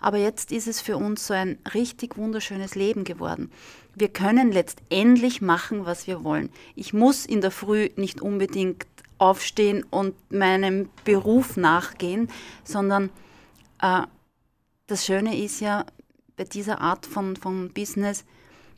Aber 0.05 0.17
jetzt 0.17 0.51
ist 0.51 0.67
es 0.67 0.81
für 0.81 0.97
uns 0.97 1.25
so 1.25 1.33
ein 1.33 1.57
richtig 1.73 2.15
wunderschönes 2.15 2.75
Leben 2.75 3.05
geworden. 3.05 3.51
Wir 3.95 4.07
können 4.07 4.51
letztendlich 4.51 5.41
machen, 5.41 5.87
was 5.87 6.05
wir 6.05 6.23
wollen. 6.23 6.51
Ich 6.75 6.93
muss 6.93 7.25
in 7.25 7.41
der 7.41 7.49
Früh 7.49 7.89
nicht 7.95 8.21
unbedingt 8.21 8.85
aufstehen 9.17 9.83
und 9.89 10.13
meinem 10.31 10.89
Beruf 11.05 11.57
nachgehen, 11.57 12.29
sondern 12.63 13.09
äh, 13.81 14.03
das 14.85 15.07
Schöne 15.07 15.43
ist 15.43 15.59
ja 15.59 15.87
bei 16.37 16.43
dieser 16.43 16.81
Art 16.81 17.07
von, 17.07 17.35
von 17.35 17.71
Business, 17.73 18.25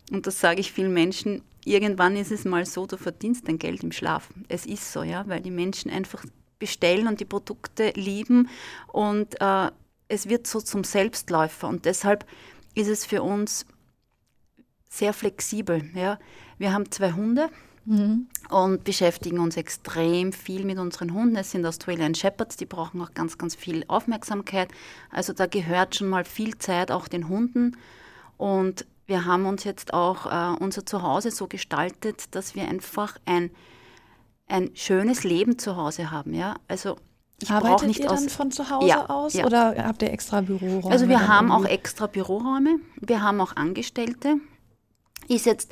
und 0.09 0.27
das 0.27 0.39
sage 0.39 0.61
ich 0.61 0.71
vielen 0.71 0.93
Menschen, 0.93 1.41
irgendwann 1.65 2.15
ist 2.15 2.31
es 2.31 2.45
mal 2.45 2.65
so, 2.65 2.85
du 2.85 2.95
verdienst 2.95 3.49
dein 3.49 3.59
Geld 3.59 3.83
im 3.83 3.91
Schlaf. 3.91 4.29
Es 4.47 4.65
ist 4.65 4.93
so, 4.93 5.03
ja, 5.03 5.27
weil 5.27 5.41
die 5.41 5.51
Menschen 5.51 5.91
einfach 5.91 6.23
bestellen 6.57 7.05
und 7.05 7.19
die 7.19 7.25
Produkte 7.25 7.91
lieben 7.95 8.47
und 8.93 9.41
äh, 9.41 9.71
es 10.07 10.29
wird 10.29 10.47
so 10.47 10.61
zum 10.61 10.83
Selbstläufer 10.83 11.67
und 11.67 11.85
deshalb 11.85 12.25
ist 12.75 12.87
es 12.87 13.05
für 13.05 13.23
uns 13.23 13.65
sehr 14.89 15.13
flexibel. 15.13 15.89
Ja. 15.93 16.19
Wir 16.57 16.73
haben 16.73 16.89
zwei 16.91 17.11
Hunde, 17.11 17.49
Mhm. 17.87 18.27
Und 18.49 18.83
beschäftigen 18.83 19.39
uns 19.39 19.55
extrem 19.55 20.33
viel 20.33 20.65
mit 20.65 20.77
unseren 20.77 21.13
Hunden. 21.13 21.37
Es 21.37 21.51
sind 21.51 21.65
Australian 21.65 22.15
Shepherds, 22.15 22.57
die 22.57 22.65
brauchen 22.65 23.01
auch 23.01 23.13
ganz, 23.13 23.37
ganz 23.37 23.55
viel 23.55 23.85
Aufmerksamkeit. 23.87 24.67
Also 25.09 25.31
da 25.31 25.45
gehört 25.45 25.95
schon 25.95 26.09
mal 26.09 26.25
viel 26.25 26.57
Zeit 26.57 26.91
auch 26.91 27.07
den 27.07 27.29
Hunden. 27.29 27.77
Und 28.35 28.85
wir 29.05 29.23
haben 29.23 29.45
uns 29.45 29.63
jetzt 29.63 29.93
auch 29.93 30.25
äh, 30.25 30.57
unser 30.61 30.85
Zuhause 30.85 31.31
so 31.31 31.47
gestaltet, 31.47 32.35
dass 32.35 32.55
wir 32.55 32.67
einfach 32.67 33.17
ein, 33.25 33.51
ein 34.49 34.71
schönes 34.73 35.23
Leben 35.23 35.57
zu 35.57 35.77
Hause 35.77 36.11
haben. 36.11 36.33
Ja? 36.33 36.55
Also 36.67 36.97
ich 37.41 37.51
Arbeitet 37.51 37.87
nicht 37.87 37.99
ihr 37.99 38.07
dann 38.07 38.29
von 38.29 38.51
zu 38.51 38.69
Hause 38.69 38.87
ja, 38.87 39.09
aus 39.09 39.33
ja. 39.33 39.45
oder 39.45 39.75
habt 39.85 40.01
ihr 40.01 40.11
extra 40.11 40.41
Büroräume? 40.41 40.91
Also 40.91 41.07
wir 41.07 41.27
haben 41.27 41.51
auch 41.51 41.65
extra 41.65 42.07
Büroräume, 42.07 42.79
wir 42.99 43.21
haben 43.21 43.39
auch 43.41 43.55
Angestellte. 43.55 44.37
Ist 45.27 45.45
jetzt 45.45 45.71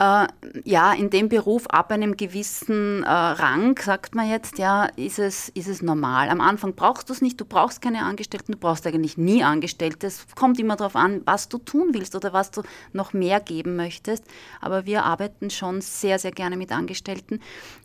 äh, 0.00 0.26
ja, 0.64 0.92
in 0.92 1.10
dem 1.10 1.28
Beruf 1.28 1.68
ab 1.68 1.92
einem 1.92 2.16
gewissen 2.16 3.04
äh, 3.04 3.08
Rang, 3.08 3.78
sagt 3.78 4.16
man 4.16 4.28
jetzt, 4.28 4.58
ja, 4.58 4.86
ist 4.96 5.20
es, 5.20 5.50
ist 5.50 5.68
es 5.68 5.82
normal. 5.82 6.30
Am 6.30 6.40
Anfang 6.40 6.74
brauchst 6.74 7.08
du 7.08 7.12
es 7.12 7.22
nicht, 7.22 7.40
du 7.40 7.44
brauchst 7.44 7.80
keine 7.80 8.02
Angestellten, 8.02 8.52
du 8.52 8.58
brauchst 8.58 8.86
eigentlich 8.86 9.16
nie 9.16 9.44
Angestellte. 9.44 10.08
Es 10.08 10.26
kommt 10.34 10.58
immer 10.58 10.74
darauf 10.74 10.96
an, 10.96 11.22
was 11.26 11.48
du 11.48 11.58
tun 11.58 11.90
willst 11.92 12.16
oder 12.16 12.32
was 12.32 12.50
du 12.50 12.62
noch 12.92 13.12
mehr 13.12 13.38
geben 13.38 13.76
möchtest. 13.76 14.24
Aber 14.60 14.84
wir 14.84 15.04
arbeiten 15.04 15.50
schon 15.50 15.80
sehr, 15.80 16.18
sehr 16.18 16.32
gerne 16.32 16.56
mit 16.56 16.72
Angestellten. 16.72 17.40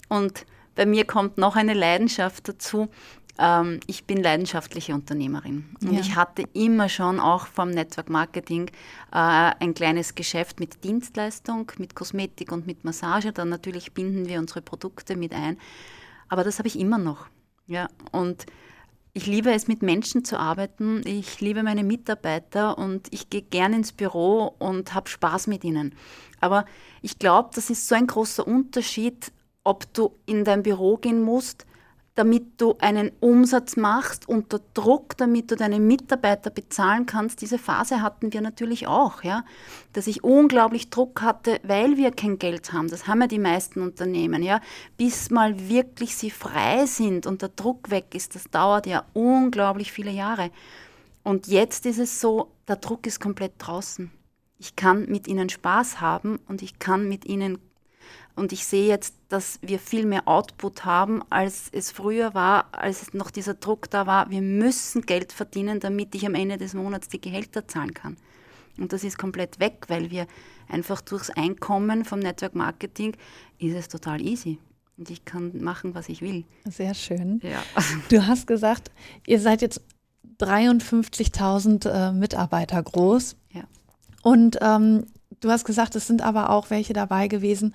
Und 0.07 0.45
bei 0.73 0.85
mir 0.85 1.05
kommt 1.05 1.37
noch 1.37 1.55
eine 1.55 1.73
Leidenschaft 1.73 2.47
dazu. 2.47 2.87
Ähm, 3.39 3.79
ich 3.87 4.03
bin 4.03 4.21
leidenschaftliche 4.21 4.93
Unternehmerin 4.93 5.69
und 5.81 5.93
ja. 5.93 5.99
ich 6.01 6.15
hatte 6.15 6.43
immer 6.53 6.89
schon 6.89 7.21
auch 7.21 7.47
vom 7.47 7.69
Network 7.69 8.09
Marketing 8.09 8.67
äh, 9.11 9.51
ein 9.59 9.73
kleines 9.73 10.13
Geschäft 10.13 10.59
mit 10.59 10.83
Dienstleistung, 10.83 11.71
mit 11.77 11.95
Kosmetik 11.95 12.51
und 12.51 12.67
mit 12.67 12.83
Massage. 12.83 13.31
Dann 13.31 13.47
natürlich 13.47 13.93
binden 13.93 14.27
wir 14.27 14.39
unsere 14.39 14.61
Produkte 14.61 15.15
mit 15.15 15.33
ein. 15.33 15.57
Aber 16.27 16.43
das 16.43 16.59
habe 16.59 16.67
ich 16.67 16.77
immer 16.77 16.97
noch. 16.97 17.27
Ja, 17.65 17.87
und 18.11 18.45
ich 19.13 19.25
liebe 19.25 19.51
es, 19.51 19.67
mit 19.67 19.81
Menschen 19.81 20.25
zu 20.25 20.37
arbeiten. 20.37 21.01
Ich 21.05 21.39
liebe 21.39 21.63
meine 21.63 21.83
Mitarbeiter 21.83 22.77
und 22.77 23.07
ich 23.11 23.29
gehe 23.29 23.41
gerne 23.41 23.77
ins 23.77 23.93
Büro 23.93 24.53
und 24.59 24.93
habe 24.93 25.09
Spaß 25.09 25.47
mit 25.47 25.63
ihnen. 25.63 25.95
Aber 26.41 26.65
ich 27.01 27.19
glaube, 27.19 27.49
das 27.55 27.69
ist 27.69 27.87
so 27.87 27.95
ein 27.95 28.07
großer 28.07 28.45
Unterschied, 28.45 29.31
ob 29.63 29.91
du 29.93 30.15
in 30.25 30.43
dein 30.43 30.63
Büro 30.63 30.97
gehen 30.97 31.21
musst 31.21 31.65
damit 32.19 32.59
du 32.59 32.75
einen 32.79 33.13
Umsatz 33.21 33.77
machst 33.77 34.27
unter 34.27 34.59
Druck, 34.73 35.15
damit 35.15 35.51
du 35.51 35.55
deine 35.55 35.79
Mitarbeiter 35.79 36.49
bezahlen 36.49 37.05
kannst. 37.05 37.39
Diese 37.39 37.57
Phase 37.57 38.01
hatten 38.01 38.33
wir 38.33 38.41
natürlich 38.41 38.87
auch, 38.87 39.23
ja, 39.23 39.45
dass 39.93 40.05
ich 40.05 40.21
unglaublich 40.21 40.89
Druck 40.89 41.21
hatte, 41.21 41.61
weil 41.63 41.95
wir 41.95 42.11
kein 42.11 42.37
Geld 42.37 42.73
haben. 42.73 42.89
Das 42.89 43.07
haben 43.07 43.21
ja 43.21 43.27
die 43.27 43.39
meisten 43.39 43.79
Unternehmen, 43.79 44.43
ja, 44.43 44.59
bis 44.97 45.29
mal 45.29 45.69
wirklich 45.69 46.17
sie 46.17 46.29
frei 46.29 46.85
sind 46.87 47.25
und 47.25 47.41
der 47.41 47.49
Druck 47.55 47.89
weg 47.89 48.13
ist. 48.13 48.35
Das 48.35 48.51
dauert 48.51 48.85
ja 48.85 49.05
unglaublich 49.13 49.93
viele 49.93 50.11
Jahre. 50.11 50.51
Und 51.23 51.47
jetzt 51.47 51.85
ist 51.85 51.99
es 51.99 52.19
so, 52.19 52.51
der 52.67 52.75
Druck 52.75 53.07
ist 53.07 53.21
komplett 53.21 53.53
draußen. 53.59 54.11
Ich 54.57 54.75
kann 54.75 55.05
mit 55.05 55.29
ihnen 55.29 55.47
Spaß 55.47 56.01
haben 56.01 56.37
und 56.49 56.61
ich 56.63 56.79
kann 56.79 57.07
mit 57.07 57.23
ihnen 57.23 57.59
und 58.35 58.53
ich 58.53 58.65
sehe 58.65 58.87
jetzt, 58.87 59.15
dass 59.27 59.59
wir 59.61 59.79
viel 59.79 60.05
mehr 60.05 60.27
Output 60.27 60.85
haben, 60.85 61.21
als 61.29 61.69
es 61.71 61.91
früher 61.91 62.33
war, 62.33 62.67
als 62.71 63.13
noch 63.13 63.31
dieser 63.31 63.53
Druck 63.53 63.89
da 63.89 64.07
war. 64.07 64.29
Wir 64.29 64.41
müssen 64.41 65.01
Geld 65.01 65.33
verdienen, 65.33 65.79
damit 65.79 66.15
ich 66.15 66.25
am 66.25 66.35
Ende 66.35 66.57
des 66.57 66.73
Monats 66.73 67.09
die 67.09 67.19
Gehälter 67.19 67.67
zahlen 67.67 67.93
kann. 67.93 68.17
Und 68.77 68.93
das 68.93 69.03
ist 69.03 69.17
komplett 69.17 69.59
weg, 69.59 69.85
weil 69.87 70.09
wir 70.09 70.25
einfach 70.69 71.01
durchs 71.01 71.29
Einkommen 71.29 72.05
vom 72.05 72.19
Network 72.19 72.55
Marketing 72.55 73.15
ist 73.57 73.75
es 73.75 73.87
total 73.89 74.21
easy. 74.21 74.57
Und 74.97 75.09
ich 75.09 75.25
kann 75.25 75.61
machen, 75.61 75.95
was 75.95 76.09
ich 76.09 76.21
will. 76.21 76.45
Sehr 76.65 76.93
schön. 76.93 77.41
Ja. 77.43 77.63
Du 78.09 78.25
hast 78.25 78.47
gesagt, 78.47 78.91
ihr 79.27 79.39
seid 79.39 79.61
jetzt 79.61 79.81
53.000 80.39 81.89
äh, 81.89 82.11
Mitarbeiter 82.13 82.81
groß. 82.81 83.35
Ja. 83.51 83.63
Und 84.23 84.57
ähm, 84.61 85.05
Du 85.41 85.49
hast 85.49 85.63
gesagt, 85.63 85.95
es 85.95 86.07
sind 86.07 86.21
aber 86.21 86.49
auch 86.49 86.69
welche 86.69 86.93
dabei 86.93 87.27
gewesen. 87.27 87.73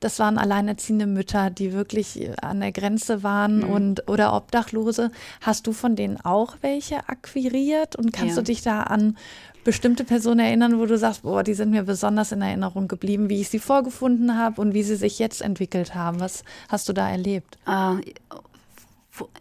Das 0.00 0.18
waren 0.18 0.36
alleinerziehende 0.36 1.06
Mütter, 1.06 1.50
die 1.50 1.72
wirklich 1.72 2.30
an 2.42 2.60
der 2.60 2.72
Grenze 2.72 3.22
waren 3.22 3.58
mhm. 3.58 3.70
und 3.70 4.10
oder 4.10 4.34
Obdachlose. 4.34 5.10
Hast 5.40 5.66
du 5.66 5.72
von 5.72 5.96
denen 5.96 6.20
auch 6.20 6.56
welche 6.60 7.08
akquiriert 7.08 7.96
und 7.96 8.12
kannst 8.12 8.36
ja. 8.36 8.42
du 8.42 8.44
dich 8.44 8.62
da 8.62 8.82
an 8.82 9.16
bestimmte 9.64 10.04
Personen 10.04 10.40
erinnern, 10.40 10.78
wo 10.78 10.86
du 10.86 10.96
sagst, 10.96 11.22
boah, 11.22 11.42
die 11.42 11.54
sind 11.54 11.70
mir 11.70 11.82
besonders 11.82 12.30
in 12.30 12.40
Erinnerung 12.40 12.86
geblieben, 12.86 13.28
wie 13.28 13.40
ich 13.40 13.48
sie 13.48 13.58
vorgefunden 13.58 14.38
habe 14.38 14.60
und 14.60 14.74
wie 14.74 14.84
sie 14.84 14.94
sich 14.94 15.18
jetzt 15.18 15.42
entwickelt 15.42 15.94
haben? 15.94 16.20
Was 16.20 16.44
hast 16.68 16.88
du 16.88 16.92
da 16.92 17.10
erlebt? 17.10 17.58
Äh, 17.66 17.96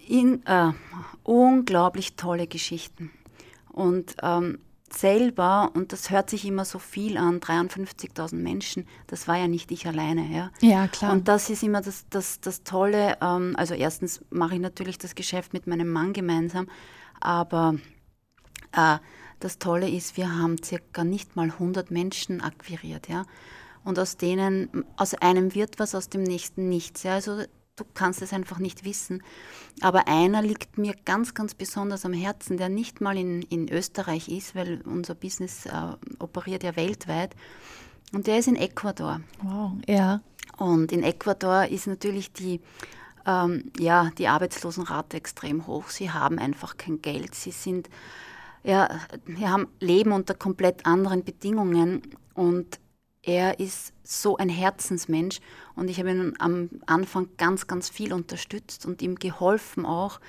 in, 0.08 0.44
äh, 0.48 0.72
unglaublich 1.24 2.16
tolle 2.16 2.48
Geschichten. 2.48 3.12
Und 3.72 4.16
ähm, 4.24 4.60
selber, 4.98 5.72
und 5.74 5.92
das 5.92 6.10
hört 6.10 6.30
sich 6.30 6.46
immer 6.46 6.66
so 6.66 6.80
viel 6.80 7.18
an, 7.18 7.40
53.000 7.40 8.36
Menschen, 8.36 8.88
das 9.08 9.28
war 9.28 9.38
ja 9.38 9.48
nicht 9.48 9.72
ich 9.72 9.88
alleine. 9.88 10.28
Ja, 10.34 10.52
ja 10.62 10.88
klar. 10.88 11.12
Und 11.12 11.28
das 11.28 11.50
ist 11.50 11.64
immer 11.64 11.82
das, 11.82 12.06
das, 12.10 12.40
das 12.40 12.64
Tolle. 12.64 13.18
Ähm, 13.22 13.56
also 13.58 13.74
erstens 13.74 14.22
mache 14.30 14.56
ich 14.56 14.62
natürlich 14.62 14.98
das 14.98 15.16
Geschäft 15.16 15.54
mit 15.54 15.68
meinem 15.68 15.92
Mann 15.92 16.14
gemeinsam, 16.14 16.68
aber 17.20 17.76
äh, 18.72 18.98
das 19.40 19.60
Tolle 19.60 19.90
ist, 19.90 20.18
wir 20.18 20.34
haben 20.34 20.62
circa 20.64 21.04
nicht 21.04 21.36
mal 21.36 21.52
100 21.52 21.92
Menschen 21.92 22.42
akquiriert. 22.42 23.10
Ja? 23.10 23.26
Und 23.84 24.00
aus 24.00 24.18
denen, 24.18 24.86
aus 24.98 25.14
einem 25.14 25.54
wird 25.54 25.80
was, 25.80 25.94
aus 25.94 26.10
dem 26.10 26.24
nächsten 26.24 26.70
nichts. 26.70 27.04
Ja? 27.04 27.14
Also 27.16 27.44
du 27.76 27.84
kannst 27.94 28.22
es 28.22 28.34
einfach 28.34 28.60
nicht 28.60 28.86
wissen. 28.86 29.24
Aber 29.82 30.08
einer 30.08 30.42
liegt 30.42 30.78
mir 30.78 30.96
ganz, 31.06 31.34
ganz 31.34 31.54
besonders 31.54 32.06
am 32.06 32.14
Herzen, 32.14 32.58
der 32.58 32.70
nicht 32.70 33.02
mal 33.02 33.18
in, 33.18 33.42
in 33.44 33.70
Österreich 33.70 34.30
ist, 34.30 34.56
weil 34.56 34.82
unser 34.86 35.16
Business 35.16 35.66
äh, 35.66 35.72
operiert 36.20 36.64
ja 36.64 36.76
weltweit. 36.76 37.36
Und 38.14 38.28
der 38.28 38.40
ist 38.40 38.48
in 38.48 38.56
Ecuador. 38.56 39.22
Wow, 39.42 39.74
ja. 39.88 40.22
Und 40.58 40.92
in 40.92 41.04
Ecuador 41.04 41.66
ist 41.66 41.88
natürlich 41.88 42.32
die, 42.32 42.62
ähm, 43.26 43.72
ja, 43.78 44.10
die 44.18 44.28
Arbeitslosenrate 44.28 45.18
extrem 45.18 45.68
hoch. 45.68 45.90
Sie 45.90 46.12
haben 46.12 46.40
einfach 46.40 46.78
kein 46.78 47.02
Geld. 47.02 47.36
Sie 47.36 47.52
sind, 47.52 47.90
ja, 48.64 48.90
sie 49.26 49.48
haben 49.48 49.68
Leben 49.82 50.14
unter 50.14 50.34
komplett 50.34 50.86
anderen 50.86 51.26
Bedingungen. 51.26 52.04
Und 52.36 52.80
er 53.26 53.60
ist 53.60 53.92
so 54.04 54.38
ein 54.38 54.50
Herzensmensch 54.50 55.40
und 55.76 55.90
ich 55.90 56.00
habe 56.00 56.12
ihn 56.12 56.34
am 56.40 56.70
Anfang 56.86 57.30
ganz, 57.38 57.66
ganz 57.68 57.90
viel 57.90 58.14
unterstützt 58.14 58.86
und 58.86 59.02
ihm 59.02 59.16
geholfen 59.16 59.86
auch. 59.86 60.20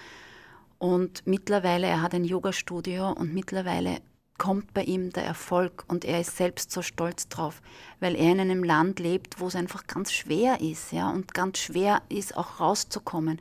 Und 0.78 1.26
mittlerweile, 1.26 1.86
er 1.86 2.02
hat 2.02 2.14
ein 2.14 2.24
Yoga-Studio 2.24 3.12
und 3.12 3.34
mittlerweile 3.34 3.98
kommt 4.38 4.74
bei 4.74 4.82
ihm 4.82 5.10
der 5.10 5.24
Erfolg 5.24 5.84
und 5.88 6.04
er 6.04 6.20
ist 6.20 6.36
selbst 6.36 6.70
so 6.70 6.82
stolz 6.82 7.28
drauf, 7.28 7.62
weil 8.00 8.14
er 8.14 8.32
in 8.32 8.40
einem 8.40 8.64
Land 8.64 8.98
lebt, 8.98 9.40
wo 9.40 9.46
es 9.46 9.56
einfach 9.56 9.86
ganz 9.86 10.12
schwer 10.12 10.60
ist, 10.60 10.92
ja, 10.92 11.10
und 11.10 11.32
ganz 11.32 11.58
schwer 11.58 12.02
ist 12.08 12.36
auch 12.36 12.60
rauszukommen. 12.60 13.40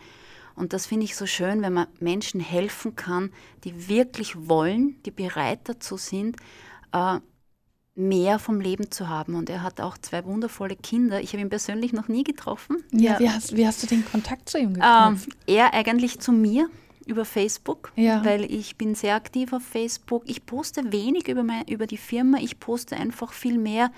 Und 0.55 0.71
das 0.71 0.85
finde 0.85 1.05
ich 1.05 1.17
so 1.17 1.25
schön, 1.25 1.61
wenn 1.61 1.73
man 1.73 1.87
Menschen 1.99 2.39
helfen 2.39 2.95
kann, 2.95 3.31
die 3.65 3.89
wirklich 3.89 4.47
wollen, 4.47 5.01
die 5.03 5.11
bereit 5.11 5.59
dazu 5.65 5.97
sind, 5.97 6.37
äh, 6.93 7.19
mehr 7.95 8.39
vom 8.39 8.59
Leben 8.59 8.91
zu 8.91 9.07
haben. 9.07 9.35
Und 9.35 9.49
er 9.49 9.63
hat 9.63 9.79
auch 9.79 9.97
zwei 9.97 10.25
wundervolle 10.25 10.75
Kinder. 10.75 11.21
Ich 11.21 11.31
habe 11.33 11.41
ihn 11.41 11.49
persönlich 11.49 11.93
noch 11.93 12.07
nie 12.07 12.23
getroffen. 12.23 12.83
Ja, 12.91 13.19
wie 13.19 13.29
hast, 13.29 13.55
wie 13.55 13.65
hast 13.65 13.81
du 13.83 13.87
den 13.87 14.05
Kontakt 14.05 14.49
zu 14.49 14.57
ihm 14.57 14.73
geknüpft? 14.73 15.27
Ähm, 15.27 15.33
er 15.47 15.73
eigentlich 15.73 16.19
zu 16.19 16.31
mir 16.31 16.69
über 17.05 17.23
Facebook, 17.23 17.91
ja. 17.95 18.25
weil 18.25 18.51
ich 18.51 18.77
bin 18.77 18.95
sehr 18.95 19.15
aktiv 19.15 19.53
auf 19.53 19.63
Facebook. 19.63 20.23
Ich 20.25 20.45
poste 20.45 20.91
wenig 20.91 21.27
über, 21.27 21.43
mein, 21.43 21.65
über 21.67 21.87
die 21.87 21.97
Firma, 21.97 22.39
ich 22.39 22.59
poste 22.59 22.97
einfach 22.97 23.31
viel 23.31 23.57
mehr 23.57 23.91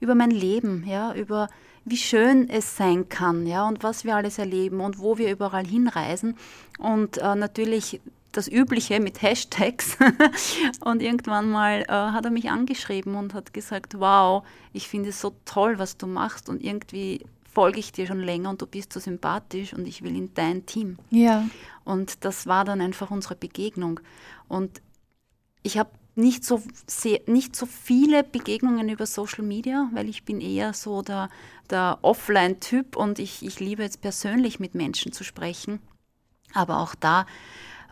über 0.00 0.14
mein 0.14 0.30
Leben, 0.30 0.84
ja, 0.86 1.14
über 1.14 1.48
wie 1.84 1.96
schön 1.96 2.50
es 2.50 2.76
sein 2.76 3.08
kann, 3.08 3.46
ja, 3.46 3.66
und 3.66 3.82
was 3.82 4.04
wir 4.04 4.14
alles 4.14 4.38
erleben 4.38 4.80
und 4.80 4.98
wo 4.98 5.18
wir 5.18 5.30
überall 5.30 5.66
hinreisen. 5.66 6.36
Und 6.78 7.18
äh, 7.18 7.34
natürlich 7.34 8.00
das 8.32 8.48
Übliche 8.48 9.00
mit 9.00 9.22
Hashtags. 9.22 9.96
und 10.80 11.02
irgendwann 11.02 11.50
mal 11.50 11.82
äh, 11.82 11.92
hat 11.92 12.24
er 12.24 12.30
mich 12.30 12.50
angeschrieben 12.50 13.14
und 13.14 13.34
hat 13.34 13.52
gesagt, 13.52 13.98
wow, 13.98 14.44
ich 14.72 14.88
finde 14.88 15.10
es 15.10 15.20
so 15.20 15.34
toll, 15.44 15.78
was 15.78 15.96
du 15.96 16.06
machst 16.06 16.48
und 16.48 16.62
irgendwie 16.62 17.24
folge 17.52 17.80
ich 17.80 17.92
dir 17.92 18.06
schon 18.06 18.20
länger 18.20 18.50
und 18.50 18.62
du 18.62 18.66
bist 18.66 18.92
so 18.92 19.00
sympathisch 19.00 19.72
und 19.72 19.88
ich 19.88 20.02
will 20.02 20.14
in 20.14 20.32
dein 20.34 20.66
Team. 20.66 20.98
Ja. 21.10 21.48
Und 21.84 22.24
das 22.24 22.46
war 22.46 22.64
dann 22.64 22.80
einfach 22.80 23.10
unsere 23.10 23.34
Begegnung. 23.34 24.00
Und 24.46 24.80
ich 25.62 25.78
habe 25.78 25.90
nicht 26.14 26.44
so, 26.44 26.62
sehr, 26.86 27.20
nicht 27.26 27.56
so 27.56 27.64
viele 27.66 28.24
Begegnungen 28.24 28.88
über 28.88 29.06
Social 29.06 29.44
Media, 29.44 29.88
weil 29.92 30.08
ich 30.08 30.24
bin 30.24 30.40
eher 30.40 30.72
so 30.72 31.02
der, 31.02 31.30
der 31.70 31.98
Offline-Typ 32.02 32.96
und 32.96 33.18
ich, 33.18 33.44
ich 33.44 33.60
liebe 33.60 33.82
jetzt 33.82 34.00
persönlich 34.00 34.60
mit 34.60 34.74
Menschen 34.74 35.12
zu 35.12 35.24
sprechen. 35.24 35.80
Aber 36.54 36.78
auch 36.78 36.94
da 36.94 37.24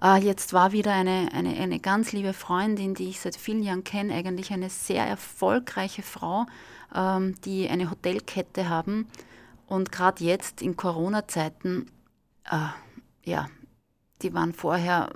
äh, 0.03 0.19
jetzt 0.19 0.53
war 0.53 0.73
wieder 0.73 0.93
eine, 0.93 1.29
eine, 1.33 1.57
eine 1.57 1.81
ganz 1.81 2.13
liebe 2.13 2.33
Freundin, 2.33 2.95
die 2.95 3.09
ich 3.09 3.21
seit 3.21 3.37
vielen 3.37 3.63
Jahren 3.63 3.85
kenne, 3.85 4.15
eigentlich 4.15 4.53
eine 4.53 4.71
sehr 4.71 5.07
erfolgreiche 5.07 6.03
Frau, 6.03 6.47
ähm, 6.95 7.35
die 7.45 7.69
eine 7.69 7.91
Hotelkette 7.91 8.69
haben. 8.69 9.09
Und 9.67 9.91
gerade 9.91 10.23
jetzt 10.25 10.63
in 10.63 10.77
Corona-Zeiten, 10.77 11.91
äh, 12.51 12.69
ja, 13.25 13.49
die 14.23 14.33
waren 14.33 14.53
vorher, 14.53 15.11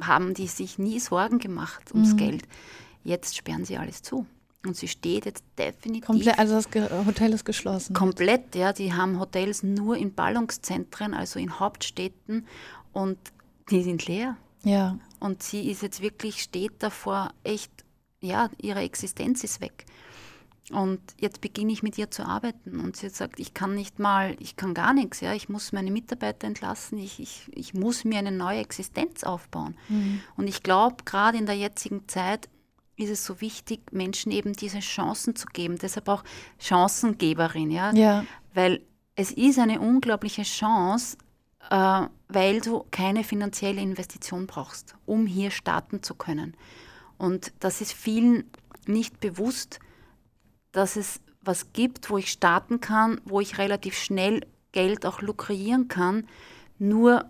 haben 0.00 0.34
die 0.34 0.46
sich 0.46 0.78
nie 0.78 1.00
Sorgen 1.00 1.38
gemacht 1.38 1.92
ums 1.92 2.12
mhm. 2.12 2.18
Geld. 2.18 2.42
Jetzt 3.02 3.36
sperren 3.36 3.64
sie 3.64 3.78
alles 3.78 4.02
zu. 4.02 4.26
Und 4.64 4.76
sie 4.76 4.86
steht 4.86 5.26
jetzt 5.26 5.44
definitiv. 5.58 6.06
Komplett, 6.06 6.38
also 6.38 6.54
das 6.54 6.68
Hotel 7.04 7.32
ist 7.32 7.44
geschlossen. 7.44 7.94
Komplett, 7.94 8.54
ja. 8.54 8.72
Die 8.72 8.92
haben 8.92 9.18
Hotels 9.18 9.64
nur 9.64 9.96
in 9.96 10.14
Ballungszentren, 10.14 11.14
also 11.14 11.40
in 11.40 11.58
Hauptstädten. 11.58 12.46
Und 12.92 13.18
die 13.70 13.82
sind 13.82 14.06
leer. 14.06 14.36
Ja. 14.64 14.98
Und 15.20 15.42
sie 15.42 15.70
ist 15.70 15.82
jetzt 15.82 16.00
wirklich, 16.00 16.42
steht 16.42 16.82
davor, 16.82 17.32
echt, 17.44 17.70
ja, 18.20 18.50
ihre 18.60 18.80
Existenz 18.80 19.44
ist 19.44 19.60
weg. 19.60 19.86
Und 20.70 21.00
jetzt 21.20 21.40
beginne 21.40 21.72
ich 21.72 21.82
mit 21.82 21.98
ihr 21.98 22.10
zu 22.10 22.24
arbeiten. 22.24 22.80
Und 22.80 22.96
sie 22.96 23.06
hat 23.06 23.12
gesagt, 23.12 23.40
ich 23.40 23.52
kann 23.52 23.74
nicht 23.74 23.98
mal, 23.98 24.36
ich 24.38 24.56
kann 24.56 24.74
gar 24.74 24.94
nichts, 24.94 25.20
ja. 25.20 25.34
Ich 25.34 25.48
muss 25.48 25.72
meine 25.72 25.90
Mitarbeiter 25.90 26.46
entlassen, 26.46 26.98
ich, 26.98 27.20
ich, 27.20 27.50
ich 27.52 27.74
muss 27.74 28.04
mir 28.04 28.18
eine 28.18 28.32
neue 28.32 28.60
Existenz 28.60 29.24
aufbauen. 29.24 29.76
Mhm. 29.88 30.20
Und 30.36 30.48
ich 30.48 30.62
glaube, 30.62 30.96
gerade 31.04 31.36
in 31.36 31.46
der 31.46 31.56
jetzigen 31.56 32.08
Zeit 32.08 32.48
ist 32.96 33.10
es 33.10 33.24
so 33.24 33.40
wichtig, 33.40 33.92
Menschen 33.92 34.30
eben 34.32 34.52
diese 34.52 34.80
Chancen 34.80 35.34
zu 35.34 35.46
geben. 35.46 35.78
Deshalb 35.78 36.08
auch 36.08 36.22
Chancengeberin, 36.58 37.70
ja. 37.70 37.92
ja. 37.92 38.24
Weil 38.54 38.82
es 39.14 39.32
ist 39.32 39.58
eine 39.58 39.80
unglaubliche 39.80 40.42
Chance, 40.42 41.16
äh, 41.70 42.06
weil 42.28 42.60
du 42.60 42.84
keine 42.90 43.24
finanzielle 43.24 43.80
Investition 43.80 44.46
brauchst, 44.46 44.94
um 45.06 45.26
hier 45.26 45.50
starten 45.50 46.02
zu 46.02 46.14
können. 46.14 46.56
Und 47.18 47.52
das 47.60 47.80
ist 47.80 47.92
vielen 47.92 48.50
nicht 48.86 49.20
bewusst, 49.20 49.78
dass 50.72 50.96
es 50.96 51.20
was 51.40 51.72
gibt, 51.72 52.10
wo 52.10 52.18
ich 52.18 52.30
starten 52.30 52.80
kann, 52.80 53.20
wo 53.24 53.40
ich 53.40 53.58
relativ 53.58 53.96
schnell 53.96 54.46
Geld 54.72 55.04
auch 55.04 55.20
lukrieren 55.20 55.88
kann, 55.88 56.26
nur 56.78 57.26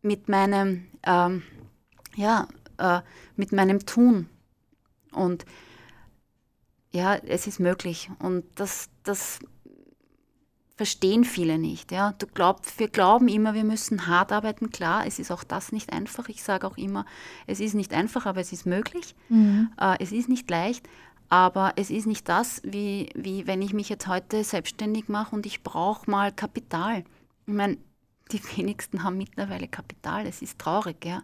mit 0.00 0.28
meinem, 0.28 0.88
ähm, 1.04 1.42
ja, 2.16 2.48
äh, 2.78 3.00
mit 3.36 3.52
meinem 3.52 3.84
Tun. 3.84 4.28
Und 5.12 5.44
ja, 6.92 7.14
es 7.14 7.46
ist 7.46 7.60
möglich. 7.60 8.10
Und 8.18 8.44
das, 8.56 8.88
das 9.02 9.38
verstehen 10.76 11.24
viele 11.24 11.58
nicht. 11.58 11.92
Ja. 11.92 12.14
Du 12.18 12.26
glaub, 12.26 12.60
wir 12.78 12.88
glauben 12.88 13.28
immer, 13.28 13.54
wir 13.54 13.64
müssen 13.64 14.06
hart 14.06 14.32
arbeiten. 14.32 14.70
Klar, 14.70 15.06
es 15.06 15.18
ist 15.18 15.30
auch 15.30 15.44
das 15.44 15.72
nicht 15.72 15.92
einfach. 15.92 16.28
Ich 16.28 16.42
sage 16.42 16.66
auch 16.66 16.76
immer, 16.76 17.04
es 17.46 17.60
ist 17.60 17.74
nicht 17.74 17.92
einfach, 17.92 18.26
aber 18.26 18.40
es 18.40 18.52
ist 18.52 18.66
möglich. 18.66 19.14
Mhm. 19.28 19.70
Äh, 19.78 19.96
es 20.00 20.12
ist 20.12 20.28
nicht 20.28 20.50
leicht, 20.50 20.88
aber 21.28 21.74
es 21.76 21.90
ist 21.90 22.06
nicht 22.06 22.28
das, 22.28 22.60
wie, 22.64 23.10
wie 23.14 23.46
wenn 23.46 23.62
ich 23.62 23.72
mich 23.72 23.88
jetzt 23.88 24.06
heute 24.06 24.44
selbstständig 24.44 25.08
mache 25.08 25.34
und 25.34 25.46
ich 25.46 25.62
brauche 25.62 26.10
mal 26.10 26.32
Kapital. 26.32 27.04
Ich 27.46 27.54
meine, 27.54 27.78
die 28.32 28.40
wenigsten 28.56 29.02
haben 29.02 29.16
mittlerweile 29.18 29.68
Kapital. 29.68 30.26
Es 30.26 30.42
ist 30.42 30.58
traurig, 30.58 31.04
ja, 31.04 31.22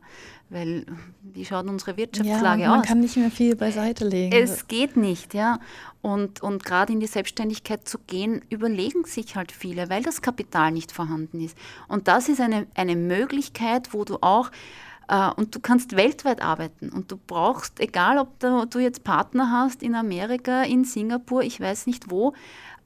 weil 0.51 0.87
wie 1.23 1.45
schaut 1.45 1.67
unsere 1.67 1.97
Wirtschaftslage 1.97 2.63
ja, 2.63 2.69
man 2.69 2.81
aus? 2.81 2.83
Man 2.85 2.89
kann 2.89 3.01
nicht 3.01 3.17
mehr 3.17 3.31
viel 3.31 3.57
beiseite 3.57 4.07
legen. 4.07 4.35
Es 4.35 4.69
geht 4.69 4.97
nicht, 4.97 5.35
ja. 5.35 5.59
Und, 6.03 6.43
und 6.43 6.65
gerade 6.65 6.93
in 6.93 7.01
die 7.01 7.07
Selbstständigkeit 7.07 7.89
zu 7.89 7.99
gehen, 8.07 8.43
überlegen 8.51 9.05
sich 9.05 9.37
halt 9.37 9.53
viele, 9.53 9.91
weil 9.91 10.03
das 10.03 10.23
Kapital 10.23 10.71
nicht 10.73 10.93
vorhanden 10.93 11.41
ist. 11.41 11.57
Und 11.89 12.09
das 12.09 12.29
ist 12.29 12.41
eine, 12.41 12.67
eine 12.75 12.97
Möglichkeit, 12.97 13.93
wo 13.93 14.05
du 14.05 14.19
auch 14.21 14.51
äh, 15.09 15.31
und 15.37 15.55
du 15.55 15.61
kannst 15.61 15.97
weltweit 15.97 16.43
arbeiten 16.43 16.91
und 16.91 17.11
du 17.11 17.17
brauchst, 17.17 17.81
egal 17.81 18.19
ob 18.19 18.39
du, 18.39 18.67
du, 18.67 18.79
jetzt 18.79 19.05
Partner 19.05 19.51
hast 19.51 19.83
in 19.83 19.95
Amerika, 19.95 20.63
in 20.63 20.85
Singapur, 20.85 21.43
ich 21.43 21.61
weiß 21.61 21.87
nicht 21.87 22.11
wo, 22.11 22.35